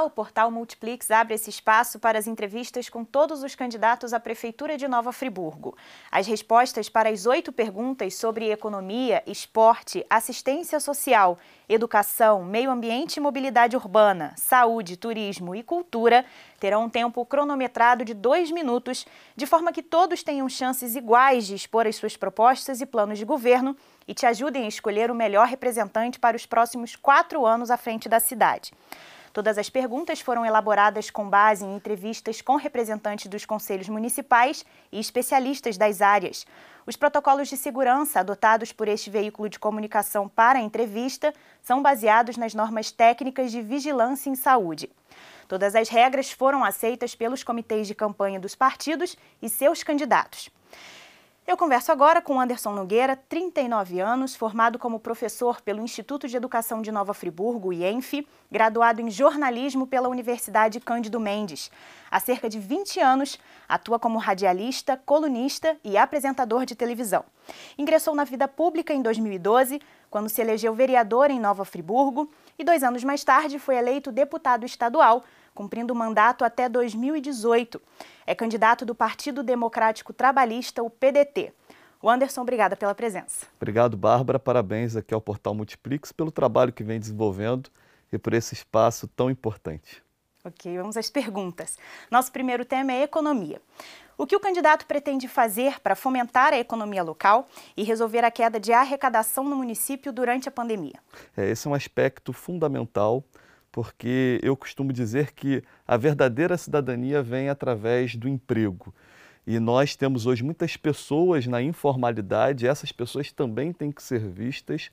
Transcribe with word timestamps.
O 0.00 0.08
portal 0.10 0.50
Multiplix 0.50 1.10
abre 1.10 1.34
esse 1.34 1.50
espaço 1.50 1.98
para 1.98 2.18
as 2.18 2.26
entrevistas 2.26 2.88
com 2.88 3.04
todos 3.04 3.42
os 3.42 3.54
candidatos 3.54 4.12
à 4.12 4.18
Prefeitura 4.18 4.76
de 4.76 4.88
Nova 4.88 5.12
Friburgo. 5.12 5.76
As 6.10 6.26
respostas 6.26 6.88
para 6.88 7.10
as 7.10 7.26
oito 7.26 7.52
perguntas 7.52 8.14
sobre 8.14 8.50
economia, 8.50 9.22
esporte, 9.26 10.04
assistência 10.08 10.80
social, 10.80 11.38
educação, 11.68 12.44
meio 12.44 12.70
ambiente 12.70 13.18
e 13.18 13.20
mobilidade 13.20 13.76
urbana, 13.76 14.32
saúde, 14.36 14.96
turismo 14.96 15.54
e 15.54 15.62
cultura 15.62 16.24
terão 16.58 16.84
um 16.84 16.88
tempo 16.88 17.24
cronometrado 17.26 18.04
de 18.04 18.14
dois 18.14 18.50
minutos, 18.50 19.06
de 19.36 19.46
forma 19.46 19.72
que 19.72 19.82
todos 19.82 20.22
tenham 20.22 20.48
chances 20.48 20.96
iguais 20.96 21.46
de 21.46 21.54
expor 21.54 21.86
as 21.86 21.96
suas 21.96 22.16
propostas 22.16 22.80
e 22.80 22.86
planos 22.86 23.18
de 23.18 23.24
governo 23.24 23.76
e 24.08 24.14
te 24.14 24.26
ajudem 24.26 24.64
a 24.64 24.68
escolher 24.68 25.10
o 25.10 25.14
melhor 25.14 25.46
representante 25.46 26.18
para 26.18 26.36
os 26.36 26.46
próximos 26.46 26.96
quatro 26.96 27.44
anos 27.44 27.70
à 27.70 27.76
frente 27.76 28.08
da 28.08 28.18
cidade. 28.18 28.72
Todas 29.32 29.56
as 29.56 29.70
perguntas 29.70 30.20
foram 30.20 30.44
elaboradas 30.44 31.08
com 31.10 31.28
base 31.28 31.64
em 31.64 31.74
entrevistas 31.74 32.42
com 32.42 32.56
representantes 32.56 33.28
dos 33.28 33.46
conselhos 33.46 33.88
municipais 33.88 34.64
e 34.90 35.00
especialistas 35.00 35.78
das 35.78 36.02
áreas. 36.02 36.46
Os 36.86 36.96
protocolos 36.96 37.48
de 37.48 37.56
segurança 37.56 38.20
adotados 38.20 38.72
por 38.72 38.88
este 38.88 39.08
veículo 39.08 39.48
de 39.48 39.58
comunicação 39.58 40.28
para 40.28 40.58
a 40.58 40.62
entrevista 40.62 41.32
são 41.62 41.80
baseados 41.80 42.36
nas 42.36 42.52
normas 42.52 42.90
técnicas 42.90 43.50
de 43.50 43.62
vigilância 43.62 44.28
em 44.28 44.34
saúde. 44.34 44.90
Todas 45.48 45.74
as 45.74 45.88
regras 45.88 46.30
foram 46.30 46.62
aceitas 46.62 47.14
pelos 47.14 47.42
comitês 47.42 47.86
de 47.86 47.94
campanha 47.94 48.38
dos 48.38 48.54
partidos 48.54 49.16
e 49.40 49.48
seus 49.48 49.82
candidatos. 49.82 50.50
Eu 51.44 51.56
converso 51.56 51.90
agora 51.90 52.22
com 52.22 52.40
Anderson 52.40 52.72
Nogueira, 52.72 53.16
39 53.16 53.98
anos, 53.98 54.36
formado 54.36 54.78
como 54.78 55.00
professor 55.00 55.60
pelo 55.60 55.82
Instituto 55.82 56.28
de 56.28 56.36
Educação 56.36 56.80
de 56.80 56.92
Nova 56.92 57.12
Friburgo, 57.12 57.72
IENF, 57.72 58.24
graduado 58.48 59.00
em 59.00 59.10
jornalismo 59.10 59.84
pela 59.84 60.08
Universidade 60.08 60.78
Cândido 60.78 61.18
Mendes. 61.18 61.68
Há 62.08 62.20
cerca 62.20 62.48
de 62.48 62.60
20 62.60 63.00
anos, 63.00 63.40
atua 63.68 63.98
como 63.98 64.20
radialista, 64.20 64.96
colunista 65.04 65.76
e 65.82 65.96
apresentador 65.98 66.64
de 66.64 66.76
televisão. 66.76 67.24
Ingressou 67.76 68.14
na 68.14 68.22
vida 68.22 68.46
pública 68.46 68.94
em 68.94 69.02
2012, 69.02 69.82
quando 70.08 70.28
se 70.28 70.40
elegeu 70.40 70.72
vereador 70.74 71.28
em 71.28 71.40
Nova 71.40 71.64
Friburgo, 71.64 72.30
e 72.56 72.62
dois 72.62 72.84
anos 72.84 73.02
mais 73.02 73.24
tarde 73.24 73.58
foi 73.58 73.74
eleito 73.76 74.12
deputado 74.12 74.64
estadual 74.64 75.24
cumprindo 75.54 75.92
o 75.92 75.96
mandato 75.96 76.44
até 76.44 76.68
2018. 76.68 77.80
É 78.26 78.34
candidato 78.34 78.84
do 78.84 78.94
Partido 78.94 79.42
Democrático 79.42 80.12
Trabalhista, 80.12 80.82
o 80.82 80.90
PDT. 80.90 81.52
O 82.02 82.10
Anderson, 82.10 82.42
obrigada 82.42 82.76
pela 82.76 82.94
presença. 82.94 83.46
Obrigado, 83.56 83.96
Bárbara. 83.96 84.38
Parabéns 84.38 84.96
aqui 84.96 85.14
ao 85.14 85.20
Portal 85.20 85.54
Multiplix 85.54 86.10
pelo 86.10 86.32
trabalho 86.32 86.72
que 86.72 86.82
vem 86.82 86.98
desenvolvendo 86.98 87.70
e 88.12 88.18
por 88.18 88.34
esse 88.34 88.54
espaço 88.54 89.06
tão 89.06 89.30
importante. 89.30 90.02
Ok, 90.44 90.76
vamos 90.76 90.96
às 90.96 91.08
perguntas. 91.08 91.78
Nosso 92.10 92.32
primeiro 92.32 92.64
tema 92.64 92.92
é 92.92 93.02
economia. 93.02 93.60
O 94.18 94.26
que 94.26 94.34
o 94.34 94.40
candidato 94.40 94.86
pretende 94.86 95.28
fazer 95.28 95.80
para 95.80 95.94
fomentar 95.94 96.52
a 96.52 96.58
economia 96.58 97.02
local 97.02 97.46
e 97.76 97.84
resolver 97.84 98.24
a 98.24 98.30
queda 98.30 98.58
de 98.58 98.72
arrecadação 98.72 99.44
no 99.44 99.54
município 99.54 100.12
durante 100.12 100.48
a 100.48 100.52
pandemia? 100.52 100.98
É, 101.36 101.48
esse 101.48 101.66
é 101.66 101.70
um 101.70 101.74
aspecto 101.74 102.32
fundamental 102.32 103.24
porque 103.72 104.38
eu 104.42 104.54
costumo 104.54 104.92
dizer 104.92 105.32
que 105.32 105.64
a 105.88 105.96
verdadeira 105.96 106.58
cidadania 106.58 107.22
vem 107.22 107.48
através 107.48 108.14
do 108.14 108.28
emprego. 108.28 108.94
E 109.46 109.58
nós 109.58 109.96
temos 109.96 110.26
hoje 110.26 110.44
muitas 110.44 110.76
pessoas 110.76 111.46
na 111.46 111.60
informalidade, 111.60 112.66
essas 112.66 112.92
pessoas 112.92 113.32
também 113.32 113.72
têm 113.72 113.90
que 113.90 114.02
ser 114.02 114.20
vistas. 114.20 114.90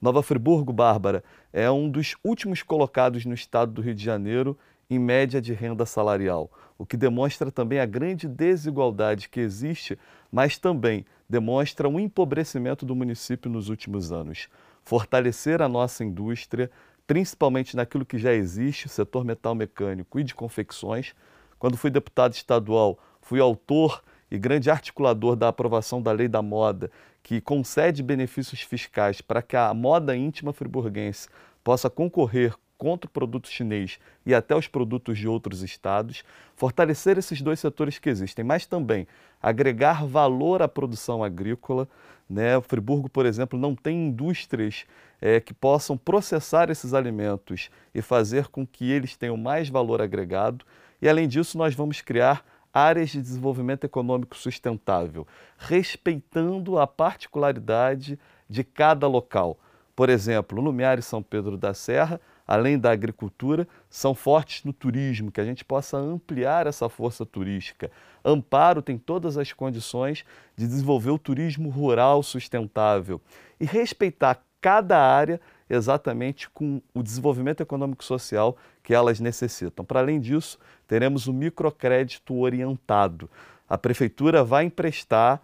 Nova 0.00 0.22
Friburgo, 0.22 0.72
Bárbara, 0.72 1.22
é 1.52 1.70
um 1.70 1.90
dos 1.90 2.16
últimos 2.24 2.62
colocados 2.62 3.26
no 3.26 3.34
estado 3.34 3.72
do 3.72 3.82
Rio 3.82 3.94
de 3.94 4.02
Janeiro 4.02 4.56
em 4.88 4.98
média 4.98 5.40
de 5.40 5.52
renda 5.52 5.84
salarial, 5.84 6.50
o 6.78 6.86
que 6.86 6.96
demonstra 6.96 7.50
também 7.50 7.78
a 7.78 7.86
grande 7.86 8.26
desigualdade 8.26 9.28
que 9.28 9.38
existe, 9.38 9.98
mas 10.32 10.56
também 10.56 11.04
demonstra 11.28 11.88
o 11.88 11.92
um 11.92 12.00
empobrecimento 12.00 12.84
do 12.84 12.96
município 12.96 13.50
nos 13.50 13.68
últimos 13.68 14.10
anos. 14.10 14.48
Fortalecer 14.82 15.62
a 15.62 15.68
nossa 15.68 16.02
indústria, 16.02 16.70
principalmente 17.10 17.76
naquilo 17.76 18.06
que 18.06 18.18
já 18.18 18.32
existe, 18.32 18.86
o 18.86 18.88
setor 18.88 19.24
metal 19.24 19.52
mecânico 19.52 20.20
e 20.20 20.22
de 20.22 20.32
confecções. 20.32 21.12
Quando 21.58 21.76
fui 21.76 21.90
deputado 21.90 22.34
estadual, 22.34 23.00
fui 23.20 23.40
autor 23.40 24.00
e 24.30 24.38
grande 24.38 24.70
articulador 24.70 25.34
da 25.34 25.48
aprovação 25.48 26.00
da 26.00 26.12
Lei 26.12 26.28
da 26.28 26.40
Moda, 26.40 26.88
que 27.20 27.40
concede 27.40 28.00
benefícios 28.00 28.60
fiscais 28.60 29.20
para 29.20 29.42
que 29.42 29.56
a 29.56 29.74
moda 29.74 30.14
íntima 30.14 30.52
friburguense 30.52 31.28
possa 31.64 31.90
concorrer 31.90 32.54
contra 32.80 33.06
o 33.06 33.12
produto 33.12 33.46
chinês 33.46 33.98
e 34.24 34.34
até 34.34 34.56
os 34.56 34.66
produtos 34.66 35.18
de 35.18 35.28
outros 35.28 35.60
estados, 35.62 36.24
fortalecer 36.56 37.18
esses 37.18 37.42
dois 37.42 37.60
setores 37.60 37.98
que 37.98 38.08
existem, 38.08 38.42
mas 38.42 38.64
também 38.64 39.06
agregar 39.42 40.06
valor 40.06 40.62
à 40.62 40.66
produção 40.66 41.22
agrícola. 41.22 41.86
Né? 42.28 42.56
O 42.56 42.62
Friburgo, 42.62 43.10
por 43.10 43.26
exemplo, 43.26 43.58
não 43.58 43.76
tem 43.76 44.06
indústrias 44.06 44.86
é, 45.20 45.40
que 45.40 45.52
possam 45.52 45.94
processar 45.94 46.70
esses 46.70 46.94
alimentos 46.94 47.68
e 47.94 48.00
fazer 48.00 48.48
com 48.48 48.66
que 48.66 48.90
eles 48.90 49.14
tenham 49.14 49.36
mais 49.36 49.68
valor 49.68 50.00
agregado. 50.00 50.64
E, 51.02 51.08
além 51.08 51.28
disso, 51.28 51.58
nós 51.58 51.74
vamos 51.74 52.00
criar 52.00 52.42
áreas 52.72 53.10
de 53.10 53.20
desenvolvimento 53.20 53.84
econômico 53.84 54.38
sustentável, 54.38 55.26
respeitando 55.58 56.78
a 56.78 56.86
particularidade 56.86 58.18
de 58.48 58.64
cada 58.64 59.06
local. 59.06 59.58
Por 59.94 60.08
exemplo, 60.08 60.62
Lumiar 60.62 60.98
e 60.98 61.02
São 61.02 61.22
Pedro 61.22 61.58
da 61.58 61.74
Serra 61.74 62.18
além 62.50 62.76
da 62.76 62.90
agricultura, 62.90 63.68
são 63.88 64.12
fortes 64.12 64.64
no 64.64 64.72
turismo, 64.72 65.30
que 65.30 65.40
a 65.40 65.44
gente 65.44 65.64
possa 65.64 65.96
ampliar 65.96 66.66
essa 66.66 66.88
força 66.88 67.24
turística. 67.24 67.92
Amparo 68.24 68.82
tem 68.82 68.98
todas 68.98 69.38
as 69.38 69.52
condições 69.52 70.24
de 70.56 70.66
desenvolver 70.66 71.10
o 71.10 71.18
turismo 71.18 71.70
rural 71.70 72.24
sustentável 72.24 73.20
e 73.60 73.64
respeitar 73.64 74.42
cada 74.60 74.98
área 74.98 75.40
exatamente 75.68 76.50
com 76.50 76.82
o 76.92 77.04
desenvolvimento 77.04 77.60
econômico 77.60 78.02
social 78.02 78.56
que 78.82 78.92
elas 78.92 79.20
necessitam. 79.20 79.84
Para 79.84 80.00
além 80.00 80.18
disso, 80.18 80.58
teremos 80.88 81.28
o 81.28 81.32
microcrédito 81.32 82.34
orientado. 82.36 83.30
A 83.68 83.78
prefeitura 83.78 84.42
vai 84.42 84.64
emprestar 84.64 85.40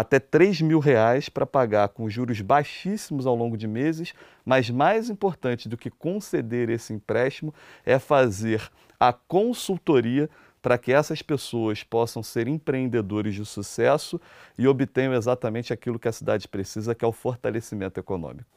até 0.00 0.18
3 0.18 0.60
mil 0.60 0.78
reais 0.78 1.28
para 1.28 1.46
pagar 1.46 1.88
com 1.88 2.08
juros 2.08 2.40
baixíssimos 2.40 3.26
ao 3.26 3.34
longo 3.34 3.56
de 3.56 3.66
meses, 3.66 4.12
mas 4.44 4.70
mais 4.70 5.08
importante 5.08 5.68
do 5.68 5.76
que 5.76 5.90
conceder 5.90 6.68
esse 6.68 6.92
empréstimo 6.92 7.54
é 7.84 7.98
fazer 7.98 8.70
a 8.98 9.12
consultoria 9.12 10.28
para 10.60 10.78
que 10.78 10.92
essas 10.92 11.20
pessoas 11.20 11.82
possam 11.82 12.22
ser 12.22 12.48
empreendedores 12.48 13.34
de 13.34 13.44
sucesso 13.44 14.18
e 14.56 14.66
obtenham 14.66 15.12
exatamente 15.12 15.72
aquilo 15.72 15.98
que 15.98 16.08
a 16.08 16.12
cidade 16.12 16.48
precisa, 16.48 16.94
que 16.94 17.04
é 17.04 17.08
o 17.08 17.12
fortalecimento 17.12 18.00
econômico. 18.00 18.48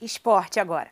Esporte 0.00 0.60
agora. 0.60 0.90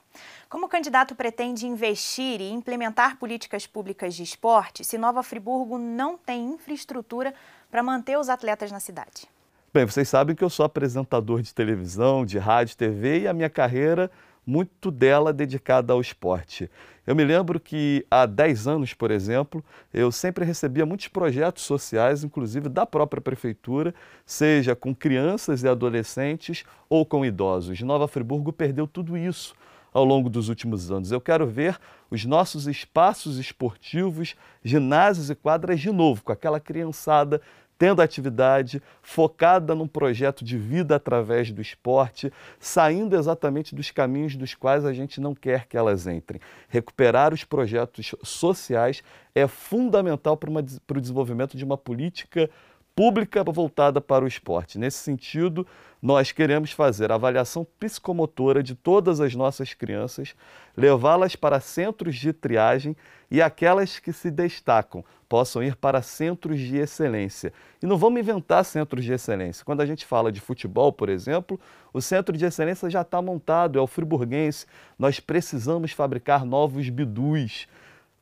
Como 0.48 0.66
o 0.66 0.68
candidato 0.68 1.14
pretende 1.14 1.66
investir 1.66 2.40
e 2.40 2.50
implementar 2.50 3.18
políticas 3.18 3.66
públicas 3.66 4.14
de 4.14 4.22
esporte 4.22 4.84
se 4.84 4.98
Nova 4.98 5.22
Friburgo 5.22 5.78
não 5.78 6.16
tem 6.16 6.44
infraestrutura 6.50 7.34
para 7.70 7.82
manter 7.82 8.18
os 8.18 8.28
atletas 8.28 8.72
na 8.72 8.80
cidade? 8.80 9.28
Bem, 9.74 9.86
vocês 9.86 10.06
sabem 10.06 10.36
que 10.36 10.44
eu 10.44 10.50
sou 10.50 10.66
apresentador 10.66 11.40
de 11.40 11.54
televisão, 11.54 12.26
de 12.26 12.36
rádio, 12.36 12.76
TV 12.76 13.20
e 13.20 13.26
a 13.26 13.32
minha 13.32 13.48
carreira, 13.48 14.10
muito 14.46 14.90
dela 14.90 15.32
dedicada 15.32 15.94
ao 15.94 16.00
esporte. 16.02 16.70
Eu 17.06 17.16
me 17.16 17.24
lembro 17.24 17.58
que 17.58 18.04
há 18.10 18.26
10 18.26 18.66
anos, 18.66 18.92
por 18.92 19.10
exemplo, 19.10 19.64
eu 19.90 20.12
sempre 20.12 20.44
recebia 20.44 20.84
muitos 20.84 21.08
projetos 21.08 21.62
sociais, 21.62 22.22
inclusive 22.22 22.68
da 22.68 22.84
própria 22.84 23.22
prefeitura, 23.22 23.94
seja 24.26 24.76
com 24.76 24.94
crianças 24.94 25.62
e 25.62 25.68
adolescentes 25.68 26.64
ou 26.86 27.06
com 27.06 27.24
idosos. 27.24 27.80
Nova 27.80 28.06
Friburgo 28.06 28.52
perdeu 28.52 28.86
tudo 28.86 29.16
isso 29.16 29.54
ao 29.90 30.04
longo 30.04 30.28
dos 30.28 30.50
últimos 30.50 30.90
anos. 30.90 31.12
Eu 31.12 31.20
quero 31.20 31.46
ver 31.46 31.78
os 32.10 32.24
nossos 32.24 32.66
espaços 32.66 33.38
esportivos, 33.38 34.34
ginásios 34.62 35.30
e 35.30 35.34
quadras 35.34 35.80
de 35.80 35.90
novo, 35.90 36.22
com 36.22 36.32
aquela 36.32 36.60
criançada 36.60 37.40
tendo 37.78 38.00
atividade 38.00 38.82
focada 39.02 39.74
num 39.74 39.88
projeto 39.88 40.44
de 40.44 40.56
vida 40.56 40.96
através 40.96 41.50
do 41.50 41.60
esporte, 41.60 42.32
saindo 42.58 43.16
exatamente 43.16 43.74
dos 43.74 43.90
caminhos 43.90 44.36
dos 44.36 44.54
quais 44.54 44.84
a 44.84 44.92
gente 44.92 45.20
não 45.20 45.34
quer 45.34 45.66
que 45.66 45.76
elas 45.76 46.06
entrem. 46.06 46.40
Recuperar 46.68 47.34
os 47.34 47.44
projetos 47.44 48.14
sociais 48.22 49.02
é 49.34 49.46
fundamental 49.46 50.36
para, 50.36 50.50
uma, 50.50 50.64
para 50.86 50.98
o 50.98 51.00
desenvolvimento 51.00 51.56
de 51.56 51.64
uma 51.64 51.76
política 51.76 52.48
pública 52.94 53.42
voltada 53.44 54.00
para 54.00 54.24
o 54.24 54.28
esporte. 54.28 54.78
Nesse 54.78 54.98
sentido, 54.98 55.66
nós 56.00 56.32
queremos 56.32 56.72
fazer 56.72 57.12
avaliação 57.12 57.66
psicomotora 57.78 58.62
de 58.62 58.74
todas 58.74 59.20
as 59.20 59.34
nossas 59.34 59.72
crianças, 59.72 60.34
levá-las 60.76 61.36
para 61.36 61.60
centros 61.60 62.16
de 62.16 62.32
triagem 62.32 62.96
e 63.30 63.40
aquelas 63.40 63.98
que 63.98 64.12
se 64.12 64.30
destacam 64.30 65.04
possam 65.28 65.62
ir 65.62 65.76
para 65.76 66.02
centros 66.02 66.60
de 66.60 66.76
excelência. 66.76 67.54
E 67.82 67.86
não 67.86 67.96
vamos 67.96 68.20
inventar 68.20 68.62
centros 68.66 69.02
de 69.02 69.14
excelência. 69.14 69.64
Quando 69.64 69.80
a 69.80 69.86
gente 69.86 70.04
fala 70.04 70.30
de 70.30 70.40
futebol, 70.40 70.92
por 70.92 71.08
exemplo, 71.08 71.58
o 71.90 72.02
centro 72.02 72.36
de 72.36 72.44
excelência 72.44 72.90
já 72.90 73.00
está 73.00 73.22
montado, 73.22 73.78
é 73.78 73.82
o 73.82 73.86
friburguense. 73.86 74.66
Nós 74.98 75.20
precisamos 75.20 75.92
fabricar 75.92 76.44
novos 76.44 76.90
bidus 76.90 77.66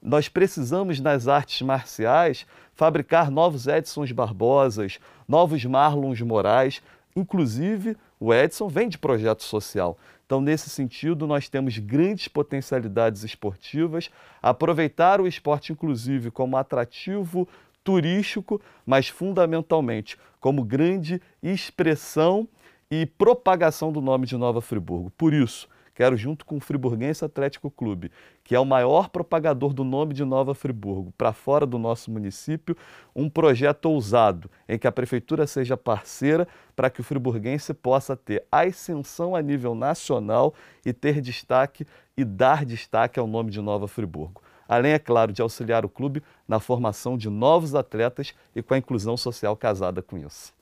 nós 0.03 0.29
precisamos 0.29 1.01
nas 1.01 1.29
artes 1.29 1.61
marciais 1.63 2.47
fabricar 2.75 3.31
novos 3.31 3.67
Edsons 3.67 4.13
Barbosas, 4.13 4.99
novos 5.29 5.65
Marlons 5.65 6.21
Morais, 6.21 6.83
inclusive 7.15 7.97
o 8.19 8.33
Edson 8.33 8.69
vem 8.69 8.89
de 8.89 8.99
projeto 8.99 9.43
social. 9.43 9.99
Então, 10.25 10.41
nesse 10.41 10.71
sentido, 10.71 11.27
nós 11.27 11.49
temos 11.49 11.77
grandes 11.79 12.29
potencialidades 12.29 13.25
esportivas, 13.25 14.11
aproveitar 14.41 15.21
o 15.21 15.27
esporte 15.27 15.73
inclusive 15.73 16.31
como 16.31 16.57
atrativo 16.57 17.49
turístico, 17.83 18.61
mas 18.87 19.09
fundamentalmente 19.09 20.17
como 20.39 20.63
grande 20.63 21.21
expressão 21.43 22.49
e 22.91 23.07
propagação 23.07 23.93
do 23.93 24.01
nome 24.01 24.27
de 24.27 24.37
Nova 24.37 24.61
Friburgo. 24.61 25.11
Por 25.11 25.35
isso, 25.35 25.69
quero, 26.01 26.17
junto 26.17 26.47
com 26.47 26.57
o 26.57 26.61
Friburguense 26.61 27.27
Atlético 27.27 27.71
Clube, 27.71 28.11
que 28.43 28.55
é 28.55 28.59
o 28.59 28.65
maior 28.65 29.11
propagador 29.11 29.75
do 29.75 29.85
nome 29.85 30.15
de 30.15 30.25
Nova 30.25 30.55
Friburgo 30.55 31.13
para 31.13 31.31
fora 31.31 31.67
do 31.67 31.79
nosso 31.79 32.11
município, 32.11 32.75
um 33.15 33.29
projeto 33.29 33.85
ousado 33.85 34.51
em 34.67 34.79
que 34.79 34.87
a 34.87 34.93
prefeitura 34.93 35.47
seja 35.47 35.77
parceira 35.77 36.49
para 36.75 36.89
que 36.89 37.03
o 37.03 37.05
friburguense 37.05 37.75
possa 37.75 38.17
ter 38.17 38.47
ascensão 38.51 39.37
a 39.37 39.43
nível 39.43 39.75
nacional 39.75 40.55
e 40.87 40.91
ter 40.91 41.21
destaque 41.21 41.87
e 42.17 42.25
dar 42.25 42.65
destaque 42.65 43.21
ao 43.21 43.27
nome 43.27 43.51
de 43.51 43.61
Nova 43.61 43.87
Friburgo. 43.87 44.41
Além, 44.67 44.93
é 44.93 44.99
claro, 44.99 45.35
de 45.35 45.43
auxiliar 45.43 45.85
o 45.85 45.89
clube 45.91 46.23
na 46.49 46.59
formação 46.59 47.19
de 47.19 47.29
novos 47.29 47.75
atletas 47.75 48.35
e 48.57 48.63
com 48.63 48.73
a 48.73 48.79
inclusão 48.79 49.19
social 49.19 49.55
casada 49.55 50.01
com 50.01 50.17
isso 50.17 50.59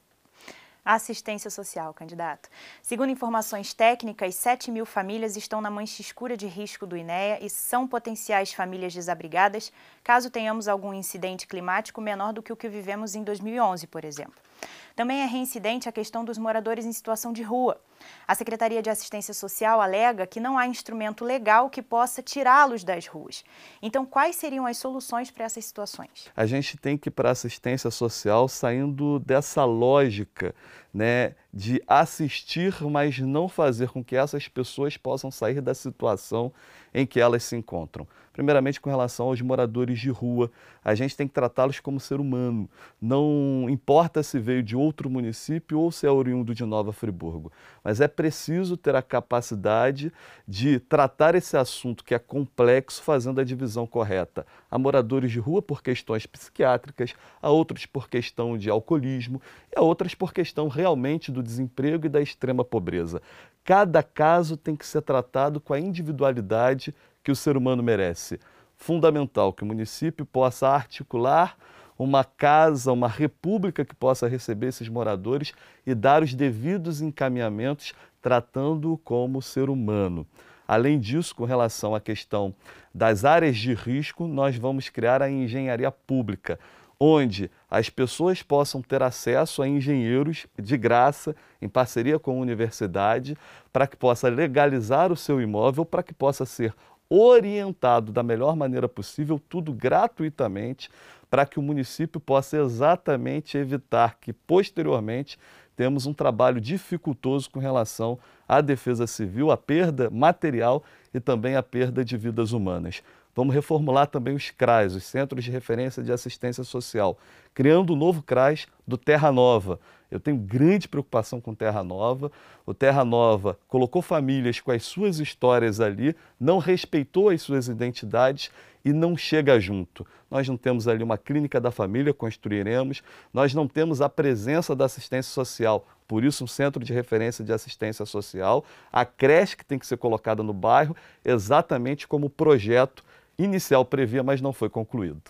assistência 0.95 1.51
social, 1.51 1.93
candidato. 1.93 2.49
Segundo 2.83 3.11
informações 3.11 3.75
técnicas, 3.75 4.35
7 4.35 4.71
mil 4.71 4.87
famílias 4.87 5.37
estão 5.37 5.61
na 5.61 5.71
mancha 5.71 6.01
escura 6.01 6.37
de 6.37 6.47
risco 6.47 6.87
do 6.87 6.97
INEA 6.97 7.45
e 7.45 7.51
são 7.51 7.87
potenciais 7.87 8.53
famílias 8.53 8.95
desabrigadas 8.95 9.71
caso 10.03 10.31
tenhamos 10.31 10.67
algum 10.67 10.95
incidente 10.95 11.47
climático 11.47 12.01
menor 12.01 12.33
do 12.33 12.43
que 12.43 12.53
o 12.53 12.57
que 12.57 12.69
vivemos 12.69 13.15
em 13.15 13.23
2011, 13.23 13.87
por 13.87 14.05
exemplo. 14.05 14.48
Também 14.95 15.21
é 15.21 15.27
reincidente 15.27 15.89
a 15.89 15.93
questão 15.93 16.25
dos 16.25 16.39
moradores 16.39 16.85
em 16.85 16.93
situação 16.93 17.33
de 17.33 17.43
rua. 17.43 17.81
A 18.27 18.35
Secretaria 18.35 18.83
de 18.83 18.91
Assistência 18.91 19.33
Social 19.35 19.81
alega 19.81 20.27
que 20.27 20.41
não 20.41 20.59
há 20.59 20.67
instrumento 20.67 21.25
legal 21.25 21.71
que 21.71 21.83
possa 21.83 22.23
tirá-los 22.23 22.85
das 22.85 23.07
ruas. 23.07 23.45
Então, 23.83 24.05
quais 24.05 24.37
seriam 24.37 24.67
as 24.67 24.77
soluções 24.77 25.31
para 25.31 25.45
essas 25.45 25.65
situações? 25.65 26.31
A 26.37 26.47
gente 26.47 26.77
tem 26.77 26.97
que 26.97 27.09
ir 27.09 27.13
para 27.13 27.29
a 27.29 27.33
assistência 27.33 27.91
social 27.91 28.49
saindo 28.49 29.19
dessa 29.21 29.65
lógica 29.65 30.55
né, 30.93 31.35
de 31.53 31.83
assistir, 31.87 32.75
mas 32.83 33.19
não 33.19 33.49
fazer 33.49 33.89
com 33.89 34.05
que 34.05 34.17
essas 34.17 34.49
pessoas 34.49 34.97
possam 34.97 35.31
sair 35.31 35.61
da 35.61 35.75
situação 35.75 36.53
em 36.93 37.07
que 37.07 37.21
elas 37.21 37.43
se 37.43 37.57
encontram. 37.57 38.07
Primeiramente, 38.39 38.81
com 38.81 38.89
relação 38.89 39.27
aos 39.27 39.41
moradores 39.41 39.99
de 39.99 40.11
rua, 40.11 40.49
a 40.85 40.95
gente 40.95 41.17
tem 41.17 41.27
que 41.27 41.35
tratá-los 41.35 41.81
como 41.81 41.99
ser 41.99 42.21
humano. 42.21 42.71
Não 43.03 43.67
importa 43.69 44.23
se 44.23 44.39
veio 44.39 44.63
de 44.63 44.77
outro 44.77 45.11
município 45.11 45.81
ou 45.81 45.91
se 45.91 46.07
é 46.07 46.11
oriundo 46.11 46.55
de 46.55 46.65
Nova 46.65 46.93
Friburgo, 46.93 47.51
mas 47.83 48.01
é 48.01 48.07
preciso 48.07 48.77
ter 48.77 48.95
a 48.95 49.03
capacidade 49.03 50.13
de 50.47 50.79
tratar 50.79 51.35
esse 51.35 51.57
assunto 51.57 52.05
que 52.05 52.15
é 52.15 52.19
complexo, 52.19 53.03
fazendo 53.03 53.41
a 53.41 53.45
divisão 53.45 53.89
correta. 53.89 54.47
Há 54.71 54.79
moradores 54.79 55.33
de 55.33 55.41
rua 55.41 55.61
por 55.61 55.83
questões 55.83 56.25
psiquiátricas, 56.25 57.15
há 57.43 57.51
outros 57.51 57.87
por 57.87 58.09
questão 58.09 58.57
de 58.57 58.71
alcoolismo 58.71 59.43
e 59.75 59.77
há 59.77 59.83
outras 59.83 60.15
por 60.15 60.33
questão 60.33 60.69
realmente 60.69 61.33
do 61.39 61.43
desemprego 61.43 62.07
e 62.07 62.09
da 62.09 62.21
extrema 62.21 62.65
pobreza. 62.65 63.23
Cada 63.65 64.03
caso 64.03 64.57
tem 64.57 64.75
que 64.75 64.87
ser 64.87 65.03
tratado 65.03 65.61
com 65.61 65.73
a 65.73 65.81
individualidade 65.81 66.95
que 67.23 67.31
o 67.31 67.37
ser 67.37 67.57
humano 67.57 67.83
merece. 67.83 68.41
Fundamental 68.77 69.53
que 69.53 69.63
o 69.63 69.67
município 69.67 70.25
possa 70.27 70.69
articular 70.69 71.57
uma 71.99 72.25
casa, 72.25 72.93
uma 72.93 73.09
república 73.09 73.85
que 73.85 73.95
possa 73.95 74.29
receber 74.29 74.69
esses 74.69 74.89
moradores 74.89 75.53
e 75.85 75.95
dar 75.95 76.23
os 76.23 76.33
devidos 76.33 77.01
encaminhamentos, 77.01 77.93
tratando-o 78.23 78.97
como 78.97 79.43
ser 79.43 79.69
humano. 79.69 80.27
Além 80.67 80.99
disso, 80.99 81.35
com 81.35 81.45
relação 81.45 81.95
à 81.95 82.01
questão 82.01 82.55
das 82.95 83.25
áreas 83.25 83.57
de 83.57 83.75
risco, 83.75 84.29
nós 84.29 84.57
vamos 84.57 84.89
criar 84.89 85.23
a 85.23 85.31
engenharia 85.31 85.91
pública, 85.91 86.59
onde 87.01 87.51
as 87.71 87.89
pessoas 87.89 88.43
possam 88.43 88.83
ter 88.83 89.03
acesso 89.03 89.63
a 89.63 89.69
engenheiros 89.69 90.47
de 90.59 90.77
graça, 90.77 91.35
em 91.63 91.69
parceria 91.69 92.19
com 92.19 92.33
a 92.33 92.43
universidade, 92.43 93.37
para 93.73 93.87
que 93.87 93.97
possa 93.97 94.29
legalizar 94.29 95.13
o 95.13 95.17
seu 95.17 95.41
imóvel, 95.41 95.85
para 95.85 96.03
que 96.03 96.13
possa 96.13 96.45
ser 96.45 96.75
orientado 97.09 98.13
da 98.13 98.23
melhor 98.23 98.55
maneira 98.57 98.89
possível, 98.89 99.41
tudo 99.49 99.73
gratuitamente, 99.73 100.91
para 101.31 101.47
que 101.47 101.59
o 101.59 101.63
município 101.63 102.21
possa 102.21 102.59
exatamente 102.59 103.57
evitar 103.57 104.19
que, 104.21 104.33
posteriormente, 104.33 105.39
temos 105.77 106.07
um 106.07 106.13
trabalho 106.13 106.61
dificultoso 106.61 107.49
com 107.51 107.61
relação 107.61 108.19
à 108.49 108.61
defesa 108.61 109.07
civil, 109.07 109.51
à 109.51 109.57
perda 109.57 110.11
material 110.11 110.83
e 111.15 111.21
também 111.21 111.55
à 111.55 111.63
perda 111.63 112.05
de 112.05 112.17
vidas 112.17 112.53
humanas. 112.53 113.03
Vamos 113.39 113.55
reformular 113.55 114.09
também 114.09 114.35
os 114.35 114.51
CRAS, 114.51 114.97
os 114.97 115.05
Centros 115.05 115.45
de 115.45 115.51
Referência 115.53 116.03
de 116.03 116.11
Assistência 116.11 116.65
Social, 116.65 117.17
criando 117.55 117.91
o 117.91 117.93
um 117.93 117.97
novo 117.97 118.21
CRAS 118.21 118.67
do 118.85 118.99
Terra 118.99 119.31
Nova. 119.31 119.79
Eu 120.11 120.19
tenho 120.19 120.37
grande 120.37 120.89
preocupação 120.89 121.41
com 121.41 121.55
Terra 121.55 121.85
Nova. 121.85 122.33
O 122.67 122.75
Terra 122.75 123.05
Nova 123.05 123.57
colocou 123.69 124.03
famílias 124.03 124.59
com 124.59 124.73
as 124.73 124.83
suas 124.83 125.21
histórias 125.21 125.79
ali, 125.79 126.17
não 126.41 126.59
respeitou 126.59 127.29
as 127.29 127.41
suas 127.41 127.69
identidades 127.69 128.51
e 128.85 128.93
não 128.93 129.17
chega 129.17 129.61
junto. 129.61 130.05
Nós 130.29 130.49
não 130.49 130.57
temos 130.57 130.89
ali 130.89 131.05
uma 131.05 131.17
clínica 131.17 131.61
da 131.61 131.71
família, 131.71 132.13
construiremos, 132.13 133.05
nós 133.33 133.55
não 133.55 133.69
temos 133.69 134.01
a 134.01 134.09
presença 134.09 134.75
da 134.75 134.87
assistência 134.87 135.33
social, 135.33 135.87
por 136.09 136.25
isso 136.25 136.43
um 136.43 136.49
centro 136.49 136.83
de 136.83 136.93
referência 136.93 137.45
de 137.45 137.53
assistência 137.53 138.05
social, 138.05 138.65
a 138.93 139.05
creche 139.05 139.57
que 139.57 139.65
tem 139.65 139.79
que 139.79 139.87
ser 139.87 139.97
colocada 139.97 140.43
no 140.43 140.53
bairro, 140.53 140.97
exatamente 141.25 142.09
como 142.09 142.29
projeto 142.29 143.05
inicial 143.39 143.85
previa, 143.85 144.23
mas 144.23 144.41
não 144.41 144.53
foi 144.53 144.69
concluído. 144.69 145.23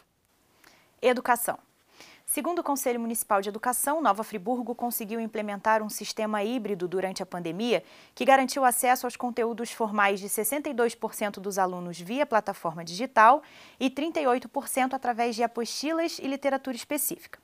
Educação. 1.01 1.59
Segundo 2.31 2.59
o 2.59 2.63
Conselho 2.63 3.01
Municipal 3.01 3.41
de 3.41 3.49
Educação, 3.49 4.03
Nova 4.03 4.23
Friburgo 4.23 4.75
conseguiu 4.75 5.19
implementar 5.19 5.83
um 5.83 5.89
sistema 5.89 6.45
híbrido 6.45 6.87
durante 6.87 7.23
a 7.23 7.27
pandemia 7.27 7.83
que 8.15 8.23
garantiu 8.23 8.67
acesso 8.67 9.07
aos 9.07 9.17
conteúdos 9.17 9.73
formais 9.73 10.21
de 10.21 10.29
62% 10.29 11.41
dos 11.41 11.59
alunos 11.59 11.99
via 11.99 12.27
plataforma 12.27 12.85
digital 12.85 13.43
e 13.81 13.89
38% 13.89 14.93
através 14.93 15.35
de 15.35 15.43
apostilas 15.43 16.19
e 16.19 16.27
literatura 16.27 16.77
específica. 16.77 17.39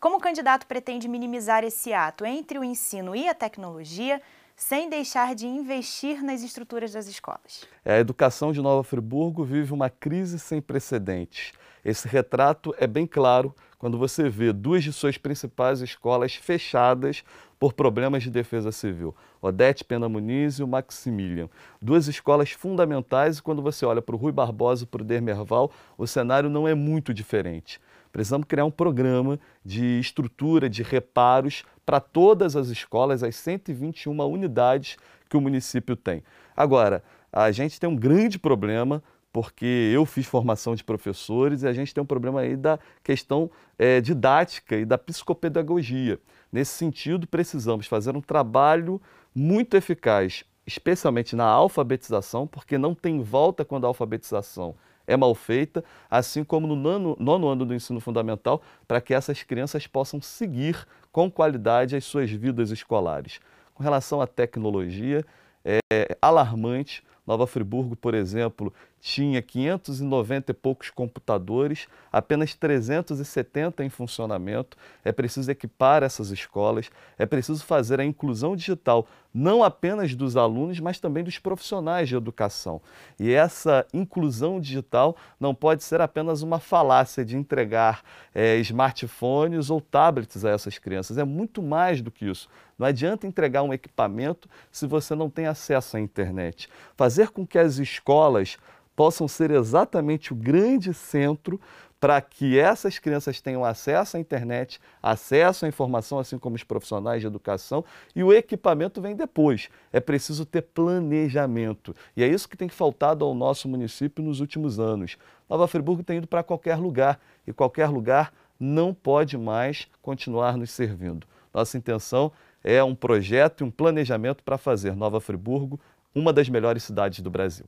Como 0.00 0.16
o 0.16 0.20
candidato 0.20 0.66
pretende 0.66 1.08
minimizar 1.08 1.62
esse 1.62 1.92
ato 1.92 2.24
entre 2.24 2.58
o 2.58 2.64
ensino 2.64 3.14
e 3.14 3.28
a 3.28 3.34
tecnologia, 3.34 4.20
sem 4.62 4.88
deixar 4.88 5.34
de 5.34 5.44
investir 5.44 6.22
nas 6.22 6.40
estruturas 6.40 6.92
das 6.92 7.08
escolas. 7.08 7.66
A 7.84 7.98
educação 7.98 8.52
de 8.52 8.62
Nova 8.62 8.84
Friburgo 8.84 9.42
vive 9.42 9.72
uma 9.72 9.90
crise 9.90 10.38
sem 10.38 10.62
precedentes. 10.62 11.52
Esse 11.84 12.06
retrato 12.06 12.72
é 12.78 12.86
bem 12.86 13.04
claro 13.04 13.52
quando 13.76 13.98
você 13.98 14.28
vê 14.28 14.52
duas 14.52 14.84
de 14.84 14.92
suas 14.92 15.18
principais 15.18 15.80
escolas 15.80 16.36
fechadas 16.36 17.24
por 17.58 17.72
problemas 17.72 18.22
de 18.22 18.30
defesa 18.30 18.70
civil, 18.70 19.14
Odete 19.40 19.84
Pena 19.84 20.08
Muniz 20.08 20.60
e 20.60 20.62
o 20.62 20.68
Maximilian. 20.68 21.48
Duas 21.80 22.06
escolas 22.06 22.52
fundamentais 22.52 23.38
e 23.38 23.42
quando 23.42 23.62
você 23.62 23.84
olha 23.84 24.00
para 24.00 24.14
o 24.14 24.18
Rui 24.18 24.30
Barbosa 24.30 24.84
e 24.84 24.86
para 24.86 25.02
o 25.02 25.04
Dermerval, 25.04 25.72
o 25.98 26.06
cenário 26.06 26.48
não 26.48 26.68
é 26.68 26.74
muito 26.74 27.12
diferente. 27.12 27.80
Precisamos 28.12 28.46
criar 28.46 28.64
um 28.64 28.70
programa 28.70 29.40
de 29.64 29.98
estrutura, 29.98 30.68
de 30.68 30.82
reparos 30.82 31.64
para 31.84 31.98
todas 31.98 32.54
as 32.54 32.68
escolas, 32.68 33.22
as 33.22 33.34
121 33.36 34.20
unidades 34.30 34.96
que 35.28 35.36
o 35.36 35.40
município 35.40 35.96
tem. 35.96 36.22
Agora, 36.54 37.02
a 37.32 37.50
gente 37.50 37.80
tem 37.80 37.88
um 37.88 37.96
grande 37.96 38.38
problema 38.38 39.02
porque 39.32 39.90
eu 39.94 40.04
fiz 40.04 40.26
formação 40.26 40.74
de 40.74 40.84
professores 40.84 41.62
e 41.62 41.66
a 41.66 41.72
gente 41.72 41.94
tem 41.94 42.02
um 42.02 42.06
problema 42.06 42.40
aí 42.40 42.54
da 42.54 42.78
questão 43.02 43.50
é, 43.78 44.00
didática 44.00 44.76
e 44.76 44.84
da 44.84 44.98
psicopedagogia. 44.98 46.20
Nesse 46.52 46.72
sentido, 46.72 47.26
precisamos 47.26 47.86
fazer 47.86 48.14
um 48.14 48.20
trabalho 48.20 49.00
muito 49.34 49.74
eficaz, 49.74 50.44
especialmente 50.66 51.34
na 51.34 51.46
alfabetização, 51.46 52.46
porque 52.46 52.76
não 52.76 52.94
tem 52.94 53.22
volta 53.22 53.64
quando 53.64 53.84
a 53.84 53.88
alfabetização 53.88 54.74
é 55.12 55.16
mal 55.16 55.34
feita, 55.34 55.84
assim 56.10 56.42
como 56.42 56.66
no 56.66 56.74
nono, 56.74 57.16
nono 57.18 57.48
ano 57.48 57.64
do 57.64 57.74
ensino 57.74 58.00
fundamental, 58.00 58.62
para 58.86 59.00
que 59.00 59.14
essas 59.14 59.42
crianças 59.42 59.86
possam 59.86 60.20
seguir 60.20 60.86
com 61.10 61.30
qualidade 61.30 61.94
as 61.94 62.04
suas 62.04 62.30
vidas 62.30 62.70
escolares. 62.70 63.40
Com 63.74 63.82
relação 63.82 64.20
à 64.20 64.26
tecnologia, 64.26 65.24
é 65.64 66.16
alarmante. 66.20 67.02
Nova 67.26 67.46
Friburgo, 67.46 67.94
por 67.94 68.14
exemplo, 68.14 68.72
tinha 69.02 69.42
590 69.42 70.52
e 70.52 70.54
poucos 70.54 70.88
computadores, 70.88 71.88
apenas 72.12 72.54
370 72.54 73.84
em 73.84 73.88
funcionamento. 73.88 74.76
É 75.04 75.10
preciso 75.10 75.50
equipar 75.50 76.04
essas 76.04 76.30
escolas, 76.30 76.88
é 77.18 77.26
preciso 77.26 77.64
fazer 77.64 77.98
a 77.98 78.04
inclusão 78.04 78.54
digital, 78.54 79.08
não 79.34 79.64
apenas 79.64 80.14
dos 80.14 80.36
alunos, 80.36 80.78
mas 80.78 81.00
também 81.00 81.24
dos 81.24 81.36
profissionais 81.36 82.08
de 82.08 82.14
educação. 82.14 82.80
E 83.18 83.32
essa 83.32 83.84
inclusão 83.92 84.60
digital 84.60 85.16
não 85.40 85.52
pode 85.52 85.82
ser 85.82 86.00
apenas 86.00 86.42
uma 86.42 86.60
falácia 86.60 87.24
de 87.24 87.36
entregar 87.36 88.04
é, 88.32 88.58
smartphones 88.58 89.68
ou 89.68 89.80
tablets 89.80 90.44
a 90.44 90.50
essas 90.50 90.78
crianças, 90.78 91.18
é 91.18 91.24
muito 91.24 91.60
mais 91.60 92.00
do 92.00 92.10
que 92.12 92.24
isso. 92.24 92.48
Não 92.78 92.86
adianta 92.86 93.26
entregar 93.26 93.64
um 93.64 93.72
equipamento 93.72 94.48
se 94.70 94.86
você 94.86 95.16
não 95.16 95.28
tem 95.28 95.46
acesso 95.46 95.96
à 95.96 96.00
internet. 96.00 96.68
Fazer 96.96 97.30
com 97.30 97.44
que 97.44 97.58
as 97.58 97.78
escolas 97.78 98.58
possam 98.94 99.26
ser 99.26 99.50
exatamente 99.50 100.32
o 100.32 100.36
grande 100.36 100.92
centro 100.92 101.60
para 102.02 102.20
que 102.20 102.58
essas 102.58 102.98
crianças 102.98 103.40
tenham 103.40 103.64
acesso 103.64 104.16
à 104.16 104.20
internet, 104.20 104.80
acesso 105.00 105.64
à 105.64 105.68
informação, 105.68 106.18
assim 106.18 106.36
como 106.36 106.56
os 106.56 106.64
profissionais 106.64 107.20
de 107.20 107.28
educação, 107.28 107.84
e 108.12 108.24
o 108.24 108.32
equipamento 108.32 109.00
vem 109.00 109.14
depois. 109.14 109.68
É 109.92 110.00
preciso 110.00 110.44
ter 110.44 110.62
planejamento. 110.62 111.94
E 112.16 112.24
é 112.24 112.26
isso 112.26 112.48
que 112.48 112.56
tem 112.56 112.68
faltado 112.68 113.24
ao 113.24 113.36
nosso 113.36 113.68
município 113.68 114.24
nos 114.24 114.40
últimos 114.40 114.80
anos. 114.80 115.16
Nova 115.48 115.68
Friburgo 115.68 116.02
tem 116.02 116.18
ido 116.18 116.26
para 116.26 116.42
qualquer 116.42 116.74
lugar, 116.74 117.20
e 117.46 117.52
qualquer 117.52 117.86
lugar 117.86 118.32
não 118.58 118.92
pode 118.92 119.38
mais 119.38 119.86
continuar 120.02 120.56
nos 120.56 120.72
servindo. 120.72 121.24
Nossa 121.54 121.78
intenção 121.78 122.32
é 122.64 122.82
um 122.82 122.96
projeto 122.96 123.60
e 123.60 123.64
um 123.64 123.70
planejamento 123.70 124.42
para 124.42 124.58
fazer 124.58 124.96
Nova 124.96 125.20
Friburgo 125.20 125.78
uma 126.12 126.32
das 126.32 126.48
melhores 126.48 126.82
cidades 126.82 127.20
do 127.20 127.30
Brasil. 127.30 127.66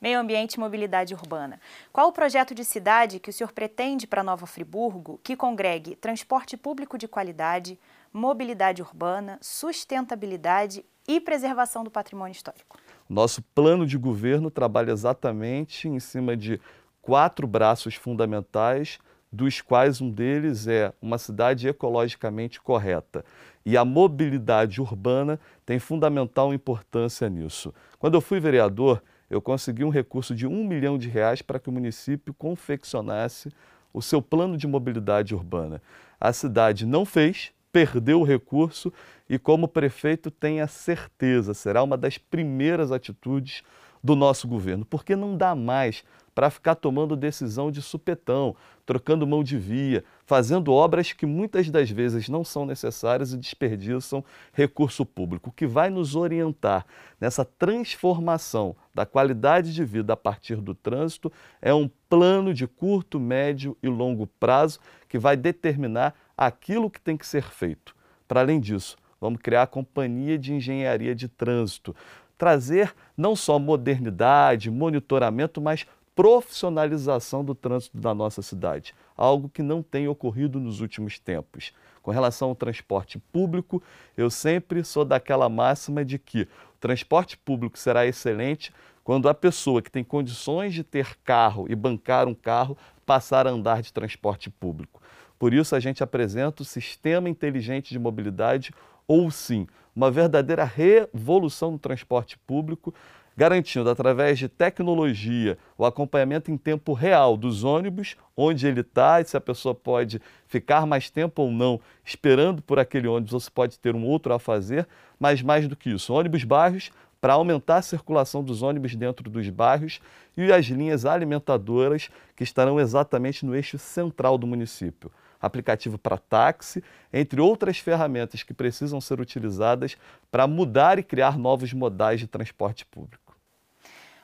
Meio 0.00 0.20
Ambiente 0.20 0.54
e 0.54 0.60
Mobilidade 0.60 1.12
Urbana. 1.12 1.60
Qual 1.92 2.08
o 2.08 2.12
projeto 2.12 2.54
de 2.54 2.64
cidade 2.64 3.18
que 3.18 3.30
o 3.30 3.32
senhor 3.32 3.52
pretende 3.52 4.06
para 4.06 4.22
Nova 4.22 4.46
Friburgo 4.46 5.18
que 5.24 5.34
congregue 5.34 5.96
transporte 5.96 6.56
público 6.56 6.96
de 6.96 7.08
qualidade, 7.08 7.76
mobilidade 8.12 8.80
urbana, 8.80 9.38
sustentabilidade 9.42 10.84
e 11.06 11.20
preservação 11.20 11.82
do 11.82 11.90
patrimônio 11.90 12.30
histórico? 12.30 12.78
Nosso 13.08 13.42
plano 13.42 13.84
de 13.84 13.98
governo 13.98 14.52
trabalha 14.52 14.92
exatamente 14.92 15.88
em 15.88 15.98
cima 15.98 16.36
de 16.36 16.60
quatro 17.02 17.46
braços 17.46 17.96
fundamentais, 17.96 19.00
dos 19.32 19.60
quais 19.60 20.00
um 20.00 20.10
deles 20.10 20.68
é 20.68 20.92
uma 21.02 21.18
cidade 21.18 21.66
ecologicamente 21.66 22.60
correta. 22.60 23.24
E 23.66 23.76
a 23.76 23.84
mobilidade 23.84 24.80
urbana 24.80 25.40
tem 25.66 25.80
fundamental 25.80 26.54
importância 26.54 27.28
nisso. 27.28 27.74
Quando 27.98 28.14
eu 28.14 28.20
fui 28.20 28.38
vereador, 28.38 29.02
eu 29.30 29.40
consegui 29.40 29.84
um 29.84 29.90
recurso 29.90 30.34
de 30.34 30.46
um 30.46 30.66
milhão 30.66 30.98
de 30.98 31.08
reais 31.08 31.42
para 31.42 31.58
que 31.58 31.68
o 31.68 31.72
município 31.72 32.32
confeccionasse 32.34 33.50
o 33.92 34.00
seu 34.00 34.22
plano 34.22 34.56
de 34.56 34.66
mobilidade 34.66 35.34
urbana. 35.34 35.82
A 36.20 36.32
cidade 36.32 36.86
não 36.86 37.04
fez, 37.04 37.52
perdeu 37.72 38.20
o 38.20 38.24
recurso 38.24 38.92
e, 39.28 39.38
como 39.38 39.68
prefeito, 39.68 40.30
tenha 40.30 40.66
certeza, 40.66 41.54
será 41.54 41.82
uma 41.82 41.96
das 41.96 42.18
primeiras 42.18 42.90
atitudes 42.90 43.62
do 44.02 44.14
nosso 44.14 44.46
governo, 44.46 44.84
porque 44.84 45.16
não 45.16 45.36
dá 45.36 45.54
mais 45.54 46.04
para 46.38 46.50
ficar 46.50 46.76
tomando 46.76 47.16
decisão 47.16 47.68
de 47.68 47.82
supetão, 47.82 48.54
trocando 48.86 49.26
mão 49.26 49.42
de 49.42 49.58
via, 49.58 50.04
fazendo 50.24 50.72
obras 50.72 51.12
que 51.12 51.26
muitas 51.26 51.68
das 51.68 51.90
vezes 51.90 52.28
não 52.28 52.44
são 52.44 52.64
necessárias 52.64 53.32
e 53.32 53.36
desperdiçam 53.36 54.24
recurso 54.52 55.04
público. 55.04 55.50
O 55.50 55.52
que 55.52 55.66
vai 55.66 55.90
nos 55.90 56.14
orientar 56.14 56.86
nessa 57.20 57.44
transformação 57.44 58.76
da 58.94 59.04
qualidade 59.04 59.74
de 59.74 59.84
vida 59.84 60.12
a 60.12 60.16
partir 60.16 60.60
do 60.60 60.76
trânsito 60.76 61.32
é 61.60 61.74
um 61.74 61.90
plano 62.08 62.54
de 62.54 62.68
curto, 62.68 63.18
médio 63.18 63.76
e 63.82 63.88
longo 63.88 64.28
prazo 64.38 64.78
que 65.08 65.18
vai 65.18 65.36
determinar 65.36 66.14
aquilo 66.36 66.88
que 66.88 67.00
tem 67.00 67.16
que 67.16 67.26
ser 67.26 67.42
feito. 67.42 67.96
Para 68.28 68.42
além 68.42 68.60
disso, 68.60 68.96
vamos 69.20 69.40
criar 69.42 69.62
a 69.62 69.66
Companhia 69.66 70.38
de 70.38 70.54
Engenharia 70.54 71.16
de 71.16 71.26
Trânsito, 71.26 71.96
trazer 72.38 72.94
não 73.16 73.34
só 73.34 73.58
modernidade, 73.58 74.70
monitoramento, 74.70 75.60
mas 75.60 75.84
profissionalização 76.18 77.44
do 77.44 77.54
trânsito 77.54 77.96
da 77.96 78.12
nossa 78.12 78.42
cidade, 78.42 78.92
algo 79.16 79.48
que 79.48 79.62
não 79.62 79.84
tem 79.84 80.08
ocorrido 80.08 80.58
nos 80.58 80.80
últimos 80.80 81.16
tempos. 81.16 81.72
Com 82.02 82.10
relação 82.10 82.48
ao 82.48 82.56
transporte 82.56 83.20
público, 83.20 83.80
eu 84.16 84.28
sempre 84.28 84.82
sou 84.82 85.04
daquela 85.04 85.48
máxima 85.48 86.04
de 86.04 86.18
que 86.18 86.42
o 86.42 86.78
transporte 86.80 87.38
público 87.38 87.78
será 87.78 88.04
excelente 88.04 88.74
quando 89.04 89.28
a 89.28 89.34
pessoa 89.34 89.80
que 89.80 89.92
tem 89.92 90.02
condições 90.02 90.74
de 90.74 90.82
ter 90.82 91.16
carro 91.22 91.66
e 91.68 91.76
bancar 91.76 92.26
um 92.26 92.34
carro 92.34 92.76
passar 93.06 93.46
a 93.46 93.50
andar 93.50 93.80
de 93.80 93.92
transporte 93.92 94.50
público. 94.50 95.00
Por 95.38 95.54
isso, 95.54 95.76
a 95.76 95.78
gente 95.78 96.02
apresenta 96.02 96.62
o 96.62 96.66
Sistema 96.66 97.28
Inteligente 97.28 97.90
de 97.90 97.98
Mobilidade, 97.98 98.72
ou 99.06 99.30
SIM, 99.30 99.68
uma 99.94 100.10
verdadeira 100.10 100.64
revolução 100.64 101.70
no 101.72 101.78
transporte 101.78 102.36
público, 102.38 102.92
garantindo, 103.38 103.88
através 103.88 104.36
de 104.36 104.48
tecnologia, 104.48 105.56
o 105.76 105.86
acompanhamento 105.86 106.50
em 106.50 106.56
tempo 106.56 106.92
real 106.92 107.36
dos 107.36 107.62
ônibus, 107.62 108.16
onde 108.36 108.66
ele 108.66 108.80
está 108.80 109.22
se 109.22 109.36
a 109.36 109.40
pessoa 109.40 109.72
pode 109.72 110.20
ficar 110.48 110.84
mais 110.84 111.08
tempo 111.08 111.42
ou 111.42 111.52
não 111.52 111.80
esperando 112.04 112.60
por 112.60 112.80
aquele 112.80 113.06
ônibus 113.06 113.32
ou 113.32 113.38
se 113.38 113.48
pode 113.48 113.78
ter 113.78 113.94
um 113.94 114.04
outro 114.04 114.34
a 114.34 114.40
fazer, 114.40 114.88
mas 115.20 115.40
mais 115.40 115.68
do 115.68 115.76
que 115.76 115.88
isso, 115.88 116.12
ônibus 116.12 116.42
bairros 116.42 116.90
para 117.20 117.34
aumentar 117.34 117.76
a 117.76 117.82
circulação 117.82 118.42
dos 118.42 118.60
ônibus 118.60 118.96
dentro 118.96 119.30
dos 119.30 119.48
bairros 119.50 120.00
e 120.36 120.52
as 120.52 120.66
linhas 120.66 121.06
alimentadoras 121.06 122.10
que 122.34 122.42
estarão 122.42 122.80
exatamente 122.80 123.46
no 123.46 123.54
eixo 123.54 123.78
central 123.78 124.36
do 124.36 124.48
município 124.48 125.12
aplicativo 125.40 125.96
para 125.96 126.18
táxi, 126.18 126.82
entre 127.12 127.40
outras 127.40 127.78
ferramentas 127.78 128.42
que 128.42 128.52
precisam 128.52 129.00
ser 129.00 129.20
utilizadas 129.20 129.96
para 130.32 130.48
mudar 130.48 130.98
e 130.98 131.02
criar 131.04 131.38
novos 131.38 131.72
modais 131.72 132.18
de 132.18 132.26
transporte 132.26 132.84
público. 132.84 133.27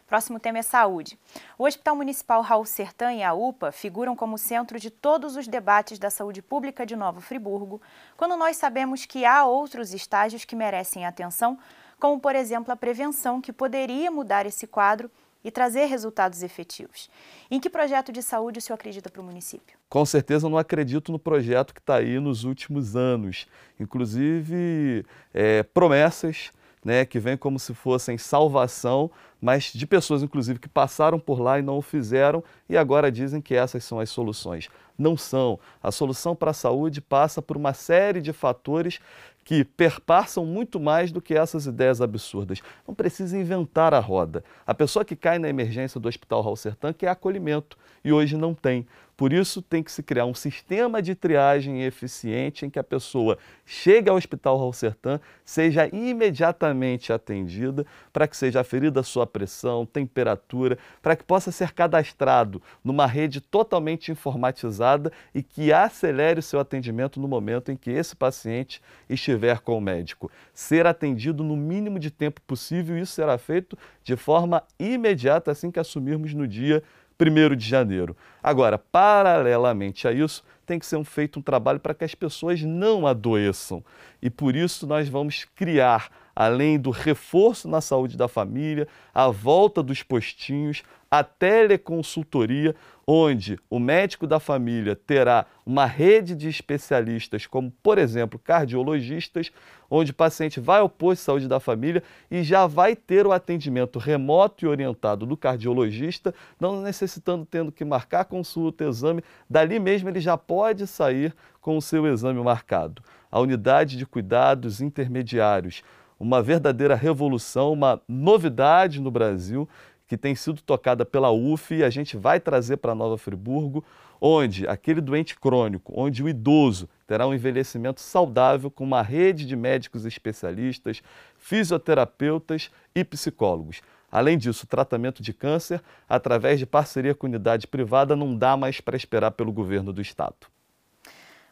Próximo 0.07 0.39
tema 0.39 0.59
é 0.59 0.63
saúde. 0.63 1.19
O 1.59 1.65
Hospital 1.65 1.97
Municipal 1.97 2.43
Raul 2.43 2.67
Sertã 2.67 3.13
e 3.13 3.23
a 3.23 3.33
UPA 3.33 3.73
figuram 3.73 4.15
como 4.15 4.37
centro 4.37 4.79
de 4.79 4.91
todos 4.91 5.35
os 5.35 5.49
debates 5.49 5.99
da 5.99 6.11
saúde 6.11 6.43
pública 6.43 6.85
de 6.85 6.95
Nova 6.95 7.21
Friburgo, 7.21 7.81
quando 8.17 8.37
nós 8.37 8.57
sabemos 8.57 9.07
que 9.07 9.25
há 9.25 9.47
outros 9.47 9.95
estágios 9.95 10.45
que 10.45 10.55
merecem 10.55 11.07
atenção, 11.07 11.59
como, 11.99 12.21
por 12.21 12.37
exemplo, 12.37 12.71
a 12.71 12.77
prevenção, 12.77 13.41
que 13.41 13.53
poderia 13.53 14.11
mudar 14.11 14.45
esse 14.45 14.67
quadro 14.67 15.11
e 15.43 15.51
trazer 15.51 15.87
resultados 15.87 16.43
efetivos. 16.43 17.11
Em 17.51 17.59
que 17.59 17.71
projeto 17.71 18.11
de 18.11 18.23
saúde 18.23 18.59
o 18.59 18.63
senhor 18.63 18.75
acredita 18.75 19.11
para 19.11 19.21
o 19.21 19.25
município? 19.25 19.77
Com 19.89 20.05
certeza 20.05 20.49
não 20.49 20.59
acredito 20.59 21.13
no 21.13 21.19
projeto 21.19 21.75
que 21.75 21.81
está 21.81 21.97
aí 21.97 22.19
nos 22.19 22.45
últimos 22.45 22.97
anos. 22.97 23.47
Inclusive, 23.79 25.05
é, 25.33 25.63
promessas 25.63 26.51
né, 26.85 27.05
que 27.05 27.19
vêm 27.19 27.37
como 27.37 27.59
se 27.59 27.73
fossem 27.73 28.19
salvação, 28.19 29.11
mas 29.41 29.73
de 29.73 29.87
pessoas, 29.87 30.23
inclusive, 30.23 30.59
que 30.59 30.69
passaram 30.69 31.19
por 31.19 31.41
lá 31.41 31.59
e 31.59 31.63
não 31.63 31.79
o 31.79 31.83
fizeram 31.83 32.45
e 32.69 32.77
agora 32.77 33.11
dizem 33.11 33.41
que 33.41 33.55
essas 33.55 33.85
são 33.85 33.99
as 33.99 34.11
soluções. 34.11 34.69
Não 34.97 35.17
são. 35.17 35.59
A 35.83 35.91
solução 35.91 36.37
para 36.37 36.51
a 36.51 36.55
saúde 36.55 37.01
passa 37.01 37.43
por 37.43 37.57
uma 37.57 37.73
série 37.73 38.21
de 38.21 38.33
fatores 38.33 39.01
que 39.45 39.63
perpassam 39.63 40.47
muito 40.47 40.81
mais 40.81 41.13
do 41.13 41.21
que 41.21 41.35
essas 41.35 41.67
ideias 41.67 42.01
absurdas. 42.01 42.61
Não 42.89 42.95
precisa 42.95 43.37
inventar 43.37 43.93
a 43.93 44.01
roda. 44.01 44.43
A 44.67 44.73
pessoa 44.73 45.05
que 45.05 45.15
cai 45.15 45.39
na 45.39 45.49
emergência 45.49 46.01
do 46.01 46.09
Hospital 46.09 46.41
Raul 46.41 46.57
Sertã 46.57 46.93
quer 46.93 47.09
acolhimento 47.09 47.77
e 48.03 48.13
hoje 48.13 48.37
não 48.37 48.55
tem. 48.55 48.87
Por 49.17 49.33
isso, 49.33 49.63
tem 49.63 49.83
que 49.83 49.93
se 49.93 50.03
criar 50.03 50.27
um 50.27 50.35
sistema 50.35 51.01
de 51.01 51.15
triagem 51.15 51.85
eficiente 51.85 52.67
em 52.67 52.71
que 52.71 52.79
a 52.79 52.85
pessoa 52.85 53.39
chegue 53.65 54.11
ao 54.11 54.17
Hospital 54.17 54.59
Raul 54.59 54.73
Sertã, 54.73 55.21
seja 55.45 55.89
imediatamente 55.93 57.13
atendida, 57.13 57.87
para 58.13 58.27
que 58.27 58.37
seja 58.37 58.61
aferida 58.61 59.03
sua 59.03 59.27
pressão, 59.27 59.87
temperatura, 59.87 60.77
para 61.01 61.15
que 61.15 61.23
possa 61.23 61.53
ser 61.53 61.73
cadastrado 61.73 62.61
numa 62.83 63.07
rede 63.07 63.41
totalmente 63.41 64.11
informatizada 64.11 65.13
e 65.35 65.43
que 65.43 65.73
acelere 65.73 66.41
o 66.41 66.43
seu 66.43 66.59
atendimento 66.59 67.21
no 67.21 67.29
momento 67.29 67.71
em 67.71 67.77
que 67.77 67.91
esse 67.91 68.17
paciente 68.17 68.83
estiver 69.09 69.61
com 69.61 69.79
o 69.79 69.81
médico. 69.81 70.31
Ser 70.53 70.87
atendido 70.87 71.45
no 71.45 71.57
mínimo 71.57 71.99
de 71.99 72.11
tempo 72.11 72.41
possível, 72.43 72.99
isso 72.99 73.13
será 73.13 73.39
feito 73.39 73.79
de 74.03 74.17
forma 74.17 74.63
imediata 74.79 75.51
assim 75.51 75.71
que 75.71 75.79
assumirmos 75.79 76.35
no 76.35 76.49
dia 76.49 76.83
1 77.21 77.57
de 77.57 77.67
janeiro. 77.67 78.17
Agora, 78.43 78.79
paralelamente 78.79 80.07
a 80.07 80.13
isso, 80.13 80.43
tem 80.67 80.79
que 80.79 80.87
ser 80.87 81.03
feito 81.05 81.39
um 81.39 81.43
trabalho 81.43 81.81
para 81.81 81.95
que 81.95 82.05
as 82.05 82.15
pessoas 82.15 82.63
não 82.63 83.07
adoeçam. 83.07 83.85
E 84.21 84.31
por 84.31 84.57
isso 84.57 84.87
nós 84.87 85.09
vamos 85.09 85.47
criar, 85.55 86.11
além 86.35 86.79
do 86.79 86.91
reforço 86.91 87.69
na 87.69 87.81
saúde 87.81 88.17
da 88.17 88.29
família, 88.29 88.89
a 89.13 89.29
volta 89.29 89.83
dos 89.83 90.03
postinhos, 90.03 90.83
a 91.11 91.23
teleconsultoria, 91.23 92.75
onde 93.07 93.59
o 93.71 93.79
médico 93.79 94.27
da 94.27 94.41
família 94.41 94.97
terá 94.97 95.47
uma 95.65 95.87
rede 95.87 96.35
de 96.35 96.49
especialistas, 96.49 97.47
como 97.47 97.71
por 97.83 97.99
exemplo 97.99 98.37
cardiologistas, 98.37 99.53
onde 99.89 100.11
o 100.11 100.15
paciente 100.15 100.59
vai 100.59 100.81
ao 100.81 100.89
posto 100.89 101.21
de 101.21 101.25
saúde 101.25 101.49
da 101.49 101.61
família 101.61 102.03
e 102.29 102.43
já 102.43 102.67
vai 102.67 102.97
ter 102.97 103.27
o 103.27 103.33
atendimento 103.33 103.99
remoto 103.99 104.65
e 104.65 104.69
orientado 104.69 105.25
do 105.25 105.37
cardiologista, 105.37 106.35
não 106.59 106.81
necessitando 106.81 107.47
tendo 107.47 107.71
que 107.71 107.85
marcar 107.85 108.25
consulta, 108.25 108.85
exame, 108.85 109.23
dali 109.49 109.79
mesmo 109.79 110.09
ele 110.09 110.21
já 110.21 110.37
pode 110.37 110.85
sair 110.87 111.33
com 111.61 111.77
o 111.77 111.83
seu 111.83 112.07
exame 112.07 112.43
marcado. 112.43 113.03
A 113.31 113.39
unidade 113.39 113.97
de 113.97 114.05
cuidados 114.05 114.81
intermediários, 114.81 115.83
uma 116.19 116.43
verdadeira 116.43 116.95
revolução, 116.95 117.73
uma 117.73 118.01
novidade 118.09 119.01
no 119.01 119.11
Brasil 119.11 119.69
que 120.07 120.17
tem 120.17 120.35
sido 120.35 120.61
tocada 120.63 121.05
pela 121.05 121.31
UF 121.31 121.75
e 121.75 121.83
a 121.83 121.91
gente 121.91 122.17
vai 122.17 122.39
trazer 122.39 122.77
para 122.77 122.95
Nova 122.95 123.17
Friburgo, 123.17 123.85
onde 124.21 124.67
aquele 124.67 125.01
doente 125.01 125.39
crônico, 125.39 125.93
onde 125.97 126.23
o 126.23 126.29
idoso 126.29 126.89
terá 127.07 127.27
um 127.27 127.35
envelhecimento 127.35 128.01
saudável 128.01 128.71
com 128.71 128.85
uma 128.85 129.03
rede 129.03 129.47
de 129.47 129.57
médicos 129.57 130.05
especialistas, 130.05 131.03
fisioterapeutas 131.37 132.71
e 132.95 133.05
psicólogos. 133.05 133.83
Além 134.11 134.39
disso, 134.39 134.65
o 134.65 134.69
tratamento 134.69 135.23
de 135.23 135.33
câncer, 135.33 135.83
através 136.09 136.61
de 136.61 136.67
parceria 136.67 137.15
com 137.15 137.27
unidade 137.27 137.67
privada, 137.67 138.15
não 138.15 138.37
dá 138.37 138.57
mais 138.57 138.81
para 138.81 138.97
esperar 138.97 139.33
pelo 139.33 139.53
governo 139.53 139.93
do 139.93 140.01
estado. 140.01 140.47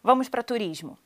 Vamos 0.02 0.28
para 0.28 0.42
turismo. 0.42 0.96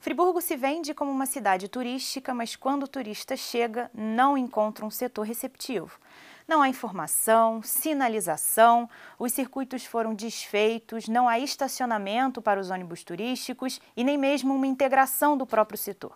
Friburgo 0.00 0.40
se 0.40 0.56
vende 0.56 0.94
como 0.94 1.10
uma 1.10 1.26
cidade 1.26 1.68
turística, 1.68 2.34
mas 2.34 2.56
quando 2.56 2.84
o 2.84 2.88
turista 2.88 3.36
chega, 3.36 3.90
não 3.94 4.36
encontra 4.36 4.84
um 4.84 4.90
setor 4.90 5.22
receptivo. 5.22 5.98
Não 6.46 6.60
há 6.60 6.68
informação, 6.68 7.62
sinalização, 7.62 8.88
os 9.18 9.32
circuitos 9.32 9.86
foram 9.86 10.14
desfeitos, 10.14 11.08
não 11.08 11.26
há 11.26 11.38
estacionamento 11.38 12.42
para 12.42 12.60
os 12.60 12.70
ônibus 12.70 13.02
turísticos 13.02 13.80
e 13.96 14.04
nem 14.04 14.18
mesmo 14.18 14.54
uma 14.54 14.66
integração 14.66 15.38
do 15.38 15.46
próprio 15.46 15.78
setor. 15.78 16.12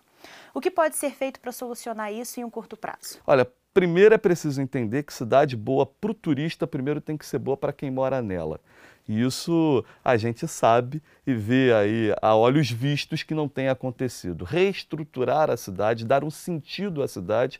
O 0.53 0.61
que 0.61 0.69
pode 0.69 0.97
ser 0.97 1.11
feito 1.11 1.39
para 1.39 1.51
solucionar 1.51 2.13
isso 2.13 2.39
em 2.39 2.43
um 2.43 2.49
curto 2.49 2.77
prazo? 2.77 3.19
Olha, 3.25 3.47
primeiro 3.73 4.13
é 4.13 4.19
preciso 4.19 4.61
entender 4.61 5.01
que 5.03 5.13
cidade 5.13 5.55
boa 5.55 5.85
para 5.85 6.11
o 6.11 6.13
turista 6.13 6.67
primeiro 6.67 7.01
tem 7.01 7.17
que 7.17 7.25
ser 7.25 7.39
boa 7.39 7.57
para 7.57 7.73
quem 7.73 7.89
mora 7.89 8.21
nela. 8.21 8.61
E 9.09 9.21
isso 9.21 9.83
a 10.05 10.15
gente 10.15 10.47
sabe 10.47 11.01
e 11.25 11.33
vê 11.33 11.73
aí 11.73 12.15
a 12.21 12.35
olhos 12.35 12.69
vistos 12.69 13.23
que 13.23 13.33
não 13.33 13.49
tem 13.49 13.67
acontecido. 13.67 14.45
Reestruturar 14.45 15.49
a 15.49 15.57
cidade, 15.57 16.05
dar 16.05 16.23
um 16.23 16.29
sentido 16.29 17.03
à 17.03 17.07
cidade 17.07 17.59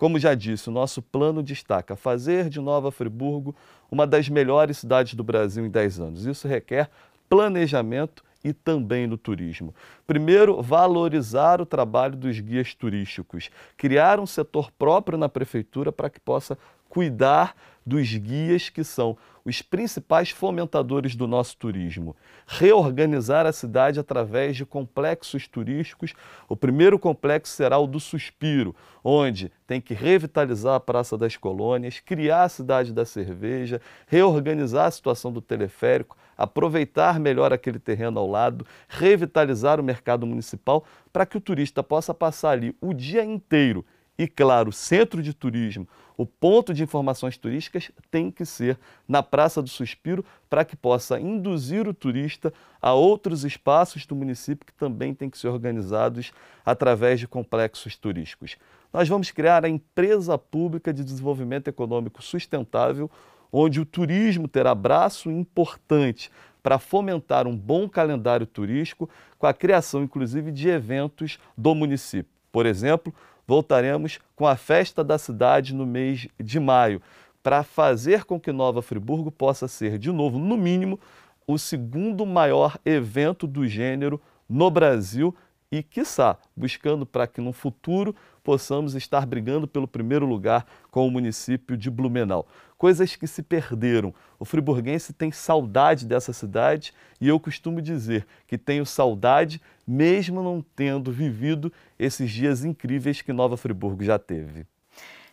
como 0.00 0.18
já 0.18 0.34
disse, 0.34 0.70
o 0.70 0.72
nosso 0.72 1.02
plano 1.02 1.42
destaca 1.42 1.94
fazer 1.94 2.48
de 2.48 2.58
Nova 2.58 2.90
Friburgo 2.90 3.54
uma 3.90 4.06
das 4.06 4.30
melhores 4.30 4.78
cidades 4.78 5.12
do 5.12 5.22
Brasil 5.22 5.66
em 5.66 5.68
10 5.68 6.00
anos. 6.00 6.24
Isso 6.24 6.48
requer 6.48 6.88
planejamento 7.28 8.24
e 8.42 8.54
também 8.54 9.06
no 9.06 9.18
turismo. 9.18 9.74
Primeiro, 10.06 10.62
valorizar 10.62 11.60
o 11.60 11.66
trabalho 11.66 12.16
dos 12.16 12.40
guias 12.40 12.72
turísticos, 12.74 13.50
criar 13.76 14.18
um 14.18 14.24
setor 14.24 14.70
próprio 14.72 15.18
na 15.18 15.28
prefeitura 15.28 15.92
para 15.92 16.08
que 16.08 16.18
possa 16.18 16.56
cuidar 16.90 17.54
dos 17.86 18.14
guias 18.14 18.68
que 18.68 18.84
são 18.84 19.16
os 19.42 19.62
principais 19.62 20.30
fomentadores 20.30 21.16
do 21.16 21.26
nosso 21.26 21.56
turismo. 21.56 22.14
Reorganizar 22.46 23.46
a 23.46 23.52
cidade 23.52 23.98
através 23.98 24.54
de 24.54 24.66
complexos 24.66 25.48
turísticos. 25.48 26.12
O 26.46 26.54
primeiro 26.54 26.98
complexo 26.98 27.54
será 27.54 27.78
o 27.78 27.86
do 27.86 27.98
Suspiro, 27.98 28.76
onde 29.02 29.50
tem 29.66 29.80
que 29.80 29.94
revitalizar 29.94 30.74
a 30.74 30.80
Praça 30.80 31.16
das 31.16 31.36
Colônias, 31.36 32.00
criar 32.00 32.44
a 32.44 32.48
cidade 32.50 32.92
da 32.92 33.06
cerveja, 33.06 33.80
reorganizar 34.06 34.86
a 34.86 34.90
situação 34.90 35.32
do 35.32 35.40
teleférico, 35.40 36.18
aproveitar 36.36 37.18
melhor 37.18 37.52
aquele 37.52 37.78
terreno 37.78 38.18
ao 38.18 38.28
lado, 38.28 38.66
revitalizar 38.88 39.80
o 39.80 39.84
mercado 39.84 40.26
municipal 40.26 40.84
para 41.12 41.24
que 41.24 41.38
o 41.38 41.40
turista 41.40 41.82
possa 41.82 42.12
passar 42.12 42.50
ali 42.50 42.76
o 42.80 42.92
dia 42.92 43.24
inteiro 43.24 43.86
e, 44.20 44.28
claro, 44.28 44.70
centro 44.70 45.22
de 45.22 45.32
turismo, 45.32 45.88
o 46.14 46.26
ponto 46.26 46.74
de 46.74 46.82
informações 46.82 47.38
turísticas 47.38 47.90
tem 48.10 48.30
que 48.30 48.44
ser 48.44 48.78
na 49.08 49.22
Praça 49.22 49.62
do 49.62 49.68
Suspiro 49.70 50.22
para 50.50 50.62
que 50.62 50.76
possa 50.76 51.18
induzir 51.18 51.88
o 51.88 51.94
turista 51.94 52.52
a 52.82 52.92
outros 52.92 53.46
espaços 53.46 54.04
do 54.04 54.14
município 54.14 54.66
que 54.66 54.74
também 54.74 55.14
têm 55.14 55.30
que 55.30 55.38
ser 55.38 55.48
organizados 55.48 56.32
através 56.66 57.18
de 57.18 57.26
complexos 57.26 57.96
turísticos. 57.96 58.58
Nós 58.92 59.08
vamos 59.08 59.30
criar 59.30 59.64
a 59.64 59.70
Empresa 59.70 60.36
Pública 60.36 60.92
de 60.92 61.02
Desenvolvimento 61.02 61.68
Econômico 61.68 62.22
Sustentável, 62.22 63.10
onde 63.50 63.80
o 63.80 63.86
turismo 63.86 64.46
terá 64.46 64.74
braço 64.74 65.30
importante 65.30 66.30
para 66.62 66.78
fomentar 66.78 67.46
um 67.46 67.56
bom 67.56 67.88
calendário 67.88 68.46
turístico, 68.46 69.08
com 69.38 69.46
a 69.46 69.54
criação, 69.54 70.02
inclusive, 70.02 70.52
de 70.52 70.68
eventos 70.68 71.38
do 71.56 71.74
município. 71.74 72.30
Por 72.52 72.66
exemplo, 72.66 73.14
voltaremos 73.50 74.20
com 74.36 74.46
a 74.46 74.54
festa 74.54 75.02
da 75.02 75.18
cidade 75.18 75.74
no 75.74 75.84
mês 75.84 76.28
de 76.38 76.60
maio, 76.60 77.02
para 77.42 77.64
fazer 77.64 78.22
com 78.22 78.38
que 78.38 78.52
Nova 78.52 78.80
Friburgo 78.80 79.28
possa 79.28 79.66
ser, 79.66 79.98
de 79.98 80.12
novo, 80.12 80.38
no 80.38 80.56
mínimo, 80.56 81.00
o 81.48 81.58
segundo 81.58 82.24
maior 82.24 82.78
evento 82.84 83.48
do 83.48 83.66
gênero 83.66 84.20
no 84.48 84.70
Brasil 84.70 85.34
e, 85.68 85.82
quiçá, 85.82 86.38
buscando 86.56 87.04
para 87.04 87.26
que 87.26 87.40
no 87.40 87.52
futuro 87.52 88.14
possamos 88.44 88.94
estar 88.94 89.26
brigando 89.26 89.66
pelo 89.66 89.88
primeiro 89.88 90.26
lugar 90.26 90.64
com 90.88 91.04
o 91.04 91.10
município 91.10 91.76
de 91.76 91.90
Blumenau. 91.90 92.46
Coisas 92.80 93.14
que 93.14 93.26
se 93.26 93.42
perderam. 93.42 94.14
O 94.38 94.44
friburguense 94.46 95.12
tem 95.12 95.30
saudade 95.30 96.06
dessa 96.06 96.32
cidade 96.32 96.94
e 97.20 97.28
eu 97.28 97.38
costumo 97.38 97.82
dizer 97.82 98.26
que 98.46 98.56
tenho 98.56 98.86
saudade 98.86 99.60
mesmo 99.86 100.42
não 100.42 100.64
tendo 100.74 101.12
vivido 101.12 101.70
esses 101.98 102.30
dias 102.30 102.64
incríveis 102.64 103.20
que 103.20 103.34
Nova 103.34 103.58
Friburgo 103.58 104.02
já 104.02 104.18
teve. 104.18 104.64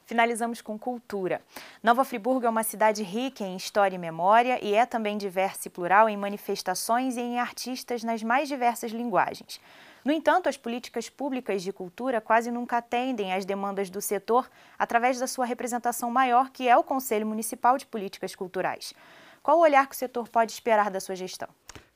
Finalizamos 0.06 0.62
com 0.62 0.78
cultura. 0.78 1.40
Nova 1.82 2.04
Friburgo 2.04 2.46
é 2.46 2.50
uma 2.50 2.64
cidade 2.64 3.02
rica 3.02 3.46
em 3.46 3.56
história 3.56 3.96
e 3.96 4.00
memória 4.00 4.60
e 4.62 4.74
é 4.74 4.86
também 4.86 5.18
diversa 5.18 5.70
e 5.70 5.72
plural 5.72 6.10
em 6.10 6.18
manifestações 6.18 7.16
e 7.16 7.22
em 7.22 7.40
artistas 7.40 8.04
nas 8.04 8.22
mais 8.22 8.50
diversas 8.50 8.92
linguagens. 8.92 9.62
No 10.08 10.14
entanto, 10.14 10.48
as 10.48 10.56
políticas 10.56 11.10
públicas 11.10 11.62
de 11.62 11.74
cultura 11.74 12.22
quase 12.22 12.50
nunca 12.50 12.78
atendem 12.78 13.34
às 13.34 13.44
demandas 13.44 13.90
do 13.90 14.00
setor 14.00 14.50
através 14.80 15.20
da 15.20 15.28
sua 15.28 15.44
representação 15.44 16.10
maior, 16.10 16.50
que 16.50 16.66
é 16.66 16.78
o 16.78 16.82
Conselho 16.82 17.28
Municipal 17.28 17.78
de 17.78 17.86
Políticas 17.86 18.34
Culturais. 18.34 18.94
Qual 19.44 19.58
o 19.58 19.62
olhar 19.64 19.86
que 19.86 19.96
o 19.96 19.98
setor 19.98 20.30
pode 20.30 20.54
esperar 20.54 20.90
da 20.90 21.02
sua 21.02 21.14
gestão? 21.14 21.50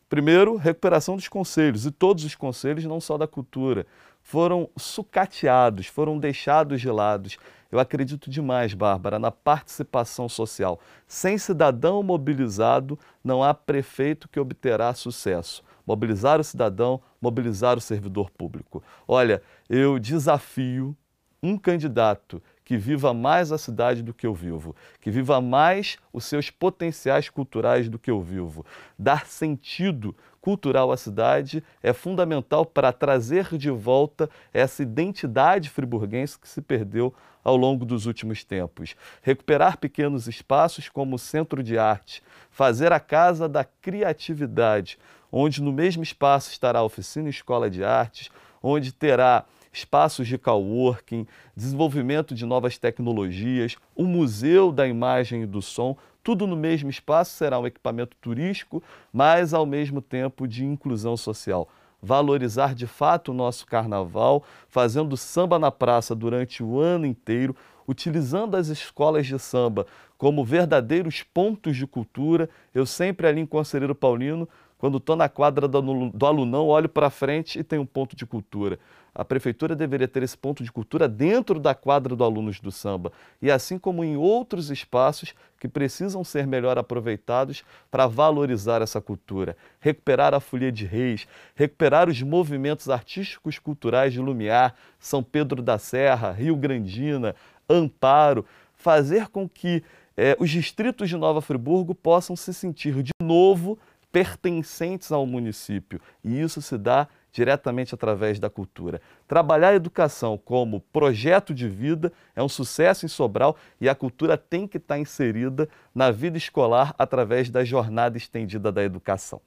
Primeiro, 0.10 0.58
recuperação 0.58 1.16
dos 1.16 1.30
conselhos, 1.30 1.86
e 1.86 1.92
todos 1.92 2.26
os 2.26 2.36
conselhos, 2.36 2.84
não 2.84 3.00
só 3.00 3.18
da 3.18 3.30
cultura, 3.30 3.88
foram 4.22 4.70
sucateados, 4.76 5.88
foram 5.88 6.20
deixados 6.20 6.82
de 6.82 6.90
lado. 6.90 7.30
Eu 7.72 7.80
acredito 7.80 8.30
demais, 8.30 8.74
Bárbara, 8.74 9.20
na 9.20 9.32
participação 9.32 10.28
social. 10.28 10.82
Sem 11.08 11.38
cidadão 11.38 12.04
mobilizado, 12.04 13.00
não 13.24 13.42
há 13.42 13.54
prefeito 13.54 14.28
que 14.28 14.38
obterá 14.38 14.94
sucesso 14.94 15.64
mobilizar 15.86 16.40
o 16.40 16.44
cidadão, 16.44 17.02
mobilizar 17.22 17.78
o 17.78 17.82
servidor 17.82 18.30
público. 18.30 18.84
Olha, 19.08 19.42
eu 19.70 20.00
desafio 20.00 20.96
um 21.44 21.58
candidato 21.58 22.42
que 22.64 22.78
viva 22.78 23.14
mais 23.14 23.52
a 23.52 23.58
cidade 23.58 24.04
do 24.04 24.14
que 24.14 24.26
eu 24.26 24.34
vivo, 24.34 24.76
que 25.02 25.10
viva 25.10 25.42
mais 25.42 25.98
os 26.14 26.24
seus 26.24 26.50
potenciais 26.50 27.30
culturais 27.30 27.90
do 27.90 28.00
que 28.00 28.12
eu 28.12 28.22
vivo. 28.22 28.66
Dar 28.98 29.26
sentido 29.26 30.16
cultural 30.40 30.92
à 30.92 30.98
cidade 30.98 31.64
é 31.84 31.94
fundamental 31.94 32.66
para 32.66 32.94
trazer 32.94 33.58
de 33.58 33.70
volta 33.70 34.30
essa 34.54 34.84
identidade 34.84 35.70
friburguense 35.70 36.40
que 36.40 36.48
se 36.48 36.62
perdeu 36.62 37.14
ao 37.44 37.58
longo 37.58 37.86
dos 37.86 38.06
últimos 38.06 38.44
tempos. 38.44 38.96
Recuperar 39.22 39.78
pequenos 39.78 40.28
espaços 40.28 40.88
como 40.88 41.16
o 41.16 41.20
Centro 41.20 41.64
de 41.64 41.78
Arte, 41.78 42.24
fazer 42.50 42.92
a 42.94 43.00
Casa 43.00 43.50
da 43.50 43.64
Criatividade, 43.64 44.98
onde 45.32 45.62
no 45.62 45.72
mesmo 45.72 46.04
espaço 46.04 46.52
estará 46.52 46.80
a 46.80 46.84
oficina 46.84 47.30
Escola 47.30 47.70
de 47.70 47.84
Artes, 47.84 48.30
onde 48.62 48.92
terá 48.92 49.46
espaços 49.72 50.28
de 50.28 50.38
coworking, 50.38 51.26
desenvolvimento 51.56 52.36
de 52.36 52.46
novas 52.46 52.78
tecnologias, 52.78 53.78
o 53.96 54.04
Museu 54.04 54.72
da 54.72 54.88
Imagem 54.88 55.44
e 55.44 55.46
do 55.46 55.62
Som, 55.62 55.96
tudo 56.24 56.46
no 56.46 56.56
mesmo 56.56 56.90
espaço 56.90 57.36
será 57.36 57.58
um 57.58 57.66
equipamento 57.66 58.16
turístico, 58.22 58.84
mas 59.12 59.54
ao 59.54 59.66
mesmo 59.66 60.02
tempo 60.02 60.48
de 60.48 60.66
inclusão 60.66 61.16
social. 61.18 61.68
valorizar 62.04 62.74
de 62.74 62.88
fato 62.88 63.30
o 63.30 63.34
nosso 63.34 63.66
carnaval, 63.68 64.44
fazendo 64.68 65.16
samba 65.16 65.60
na 65.60 65.70
praça 65.70 66.16
durante 66.16 66.64
o 66.64 66.80
ano 66.80 67.06
inteiro, 67.06 67.56
utilizando 67.88 68.58
as 68.58 68.70
escolas 68.70 69.28
de 69.28 69.38
samba 69.38 69.86
como 70.18 70.44
verdadeiros 70.44 71.24
pontos 71.24 71.78
de 71.78 71.86
cultura. 71.86 72.50
Eu 72.74 72.86
sempre 72.86 73.28
ali 73.28 73.42
em 73.42 73.46
Conselheiro 73.46 73.94
Paulino, 73.94 74.50
quando 74.82 74.98
estou 74.98 75.16
na 75.16 75.30
quadra 75.30 75.68
do, 75.68 76.26
alunão, 76.26 76.66
olho 76.66 76.90
para 76.90 77.12
frente 77.12 77.60
e 77.60 77.64
tem 77.64 77.78
um 77.78 77.86
ponto 77.86 78.16
de 78.16 78.26
cultura. 78.26 78.80
A 79.14 79.24
prefeitura 79.24 79.76
deveria 79.76 80.08
ter 80.08 80.24
esse 80.24 80.36
ponto 80.36 80.64
de 80.64 80.72
cultura 80.72 81.08
dentro 81.08 81.60
da 81.60 81.76
quadra 81.76 82.16
do 82.16 82.24
alunos 82.24 82.60
do 82.60 82.72
samba. 82.72 83.12
E 83.40 83.52
assim 83.52 83.78
como 83.78 84.04
em 84.04 84.18
outros 84.18 84.72
espaços 84.72 85.36
que 85.60 85.68
precisam 85.68 86.24
ser 86.24 86.48
melhor 86.48 86.80
aproveitados 86.80 87.64
para 87.92 88.08
valorizar 88.08 88.82
essa 88.82 89.00
cultura, 89.00 89.56
recuperar 89.80 90.34
a 90.34 90.40
Folia 90.40 90.72
de 90.72 90.88
Reis, 90.88 91.28
recuperar 91.54 92.10
os 92.10 92.20
movimentos 92.24 92.90
artísticos 92.90 93.60
culturais 93.60 94.12
de 94.12 94.20
Lumiar, 94.20 94.74
São 94.98 95.22
Pedro 95.22 95.62
da 95.62 95.78
Serra, 95.78 96.32
Rio 96.32 96.56
Grandina, 96.56 97.36
Amparo, 97.70 98.48
fazer 98.74 99.28
com 99.28 99.48
que 99.48 99.84
é, 100.18 100.36
os 100.40 100.50
distritos 100.50 101.08
de 101.08 101.16
Nova 101.16 101.40
Friburgo 101.40 101.94
possam 101.94 102.36
se 102.36 102.52
sentir 102.52 103.04
de 103.04 103.12
novo 103.22 103.78
pertencentes 104.12 105.12
ao 105.12 105.26
município. 105.26 106.02
E 106.24 106.40
isso 106.42 106.62
se 106.62 106.78
dá 106.78 107.08
diretamente 107.32 107.96
através 107.96 108.40
da 108.40 108.50
cultura. 108.50 109.02
Trabalhar 109.28 109.70
a 109.70 109.76
educação 109.76 110.38
como 110.38 110.82
projeto 110.82 111.54
de 111.54 111.68
vida 111.68 112.12
é 112.36 112.44
um 112.44 112.50
sucesso 112.50 113.06
em 113.06 113.10
Sobral 113.10 113.56
e 113.80 113.88
a 113.88 113.96
cultura 113.96 114.38
tem 114.38 114.68
que 114.68 114.78
estar 114.78 115.00
inserida 115.00 115.70
na 115.96 116.12
vida 116.12 116.38
escolar 116.38 116.94
através 116.98 117.50
da 117.50 117.64
jornada 117.64 118.18
estendida 118.18 118.72
da 118.72 118.84
educação. 118.84 119.42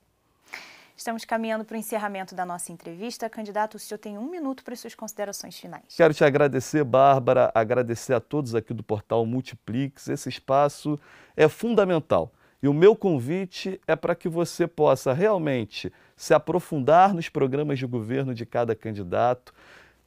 Estamos 0.97 1.25
caminhando 1.25 1.65
para 1.65 1.75
o 1.75 1.79
encerramento 1.79 2.37
da 2.37 2.47
nossa 2.47 2.71
entrevista. 2.71 3.29
Candidato, 3.29 3.75
o 3.75 3.79
senhor 3.81 3.99
tem 3.99 4.17
um 4.17 4.31
minuto 4.31 4.63
para 4.63 4.75
as 4.75 4.81
suas 4.81 4.95
considerações 4.95 5.59
finais. 5.59 5.83
Quero 5.97 6.15
te 6.15 6.25
agradecer, 6.25 6.85
Bárbara, 6.85 7.51
agradecer 7.53 8.15
a 8.15 8.21
todos 8.21 8.55
aqui 8.55 8.73
do 8.73 8.83
portal 8.83 9.27
Multiplix. 9.27 10.09
Esse 10.09 10.29
espaço 10.29 10.99
é 11.37 11.49
fundamental. 11.49 12.33
E 12.65 12.69
o 12.69 12.73
meu 12.73 12.97
convite 12.97 13.79
é 13.87 13.95
para 13.95 14.15
que 14.15 14.27
você 14.27 14.67
possa 14.67 15.13
realmente 15.13 15.93
se 16.17 16.33
aprofundar 16.33 17.13
nos 17.13 17.29
programas 17.29 17.79
de 17.79 17.85
governo 17.85 18.35
de 18.35 18.47
cada 18.47 18.75
candidato, 18.75 19.53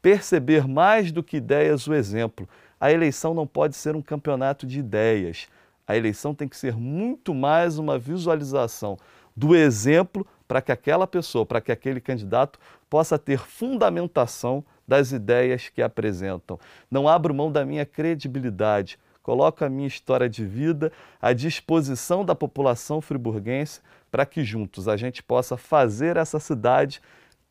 perceber 0.01 0.67
mais 0.67 1.11
do 1.11 1.21
que 1.21 1.37
ideias 1.37 1.85
o 1.85 1.93
exemplo. 1.93 2.49
A 2.79 2.91
eleição 2.91 3.35
não 3.35 3.45
pode 3.45 3.75
ser 3.75 3.95
um 3.95 4.01
campeonato 4.01 4.65
de 4.65 4.79
ideias. 4.79 5.47
A 5.85 5.95
eleição 5.95 6.33
tem 6.33 6.47
que 6.47 6.57
ser 6.57 6.75
muito 6.75 7.31
mais 7.31 7.77
uma 7.77 7.99
visualização 7.99 8.97
do 9.35 9.55
exemplo 9.55 10.25
para 10.47 10.59
que 10.59 10.71
aquela 10.71 11.05
pessoa, 11.05 11.45
para 11.45 11.61
que 11.61 11.71
aquele 11.71 12.01
candidato 12.01 12.57
possa 12.89 13.19
ter 13.19 13.37
fundamentação 13.37 14.65
das 14.87 15.11
ideias 15.11 15.69
que 15.69 15.83
apresentam. 15.83 16.59
Não 16.89 17.07
abro 17.07 17.35
mão 17.35 17.51
da 17.51 17.63
minha 17.63 17.85
credibilidade 17.85 18.97
coloco 19.27 19.65
a 19.65 19.69
minha 19.69 19.89
história 19.89 20.29
de 20.29 20.45
vida 20.45 20.89
à 21.21 21.33
disposição 21.33 22.23
da 22.23 22.33
população 22.33 23.01
friburguense 23.01 23.81
para 24.09 24.25
que 24.25 24.41
juntos 24.41 24.87
a 24.87 24.95
gente 24.95 25.21
possa 25.21 25.57
fazer 25.57 26.15
essa 26.15 26.39
cidade 26.39 27.01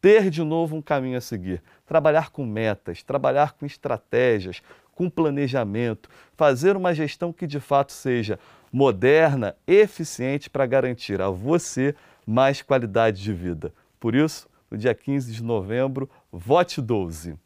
ter 0.00 0.30
de 0.30 0.42
novo 0.42 0.74
um 0.74 0.80
caminho 0.80 1.18
a 1.18 1.20
seguir. 1.20 1.62
Trabalhar 1.84 2.30
com 2.30 2.46
metas, 2.46 3.02
trabalhar 3.02 3.52
com 3.52 3.66
estratégias, 3.66 4.62
com 4.94 5.10
planejamento, 5.10 6.08
fazer 6.34 6.78
uma 6.78 6.94
gestão 6.94 7.30
que 7.30 7.46
de 7.46 7.60
fato 7.60 7.92
seja 7.92 8.38
moderna, 8.72 9.54
eficiente 9.66 10.48
para 10.48 10.64
garantir 10.64 11.20
a 11.20 11.28
você 11.28 11.94
mais 12.26 12.62
qualidade 12.62 13.22
de 13.22 13.34
vida. 13.34 13.70
Por 14.00 14.14
isso, 14.14 14.48
no 14.70 14.78
dia 14.78 14.94
15 14.94 15.30
de 15.30 15.42
novembro, 15.42 16.08
vote 16.32 16.80
12. 16.80 17.36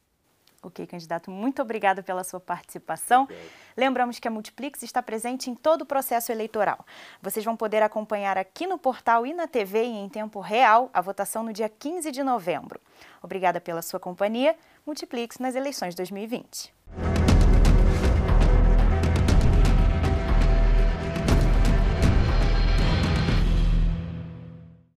Ok, 0.62 0.86
candidato, 0.86 1.30
muito 1.30 1.62
obrigada 1.62 2.02
pela 2.02 2.22
sua 2.22 2.38
participação. 2.38 3.26
Lembramos 3.74 4.18
que 4.18 4.28
a 4.28 4.30
Multiplix 4.30 4.82
está 4.82 5.02
presente 5.02 5.48
em 5.48 5.54
todo 5.54 5.82
o 5.82 5.86
processo 5.86 6.30
eleitoral. 6.30 6.84
Vocês 7.22 7.42
vão 7.42 7.56
poder 7.56 7.82
acompanhar 7.82 8.36
aqui 8.36 8.66
no 8.66 8.76
portal 8.76 9.26
e 9.26 9.32
na 9.32 9.46
TV 9.46 9.84
e 9.84 9.96
em 9.96 10.08
tempo 10.08 10.38
real 10.38 10.90
a 10.92 11.00
votação 11.00 11.42
no 11.42 11.52
dia 11.52 11.68
15 11.68 12.10
de 12.12 12.22
novembro. 12.22 12.78
Obrigada 13.22 13.58
pela 13.58 13.80
sua 13.80 13.98
companhia. 13.98 14.54
Multiplix 14.86 15.38
nas 15.38 15.54
eleições 15.54 15.94
2020. 15.94 16.74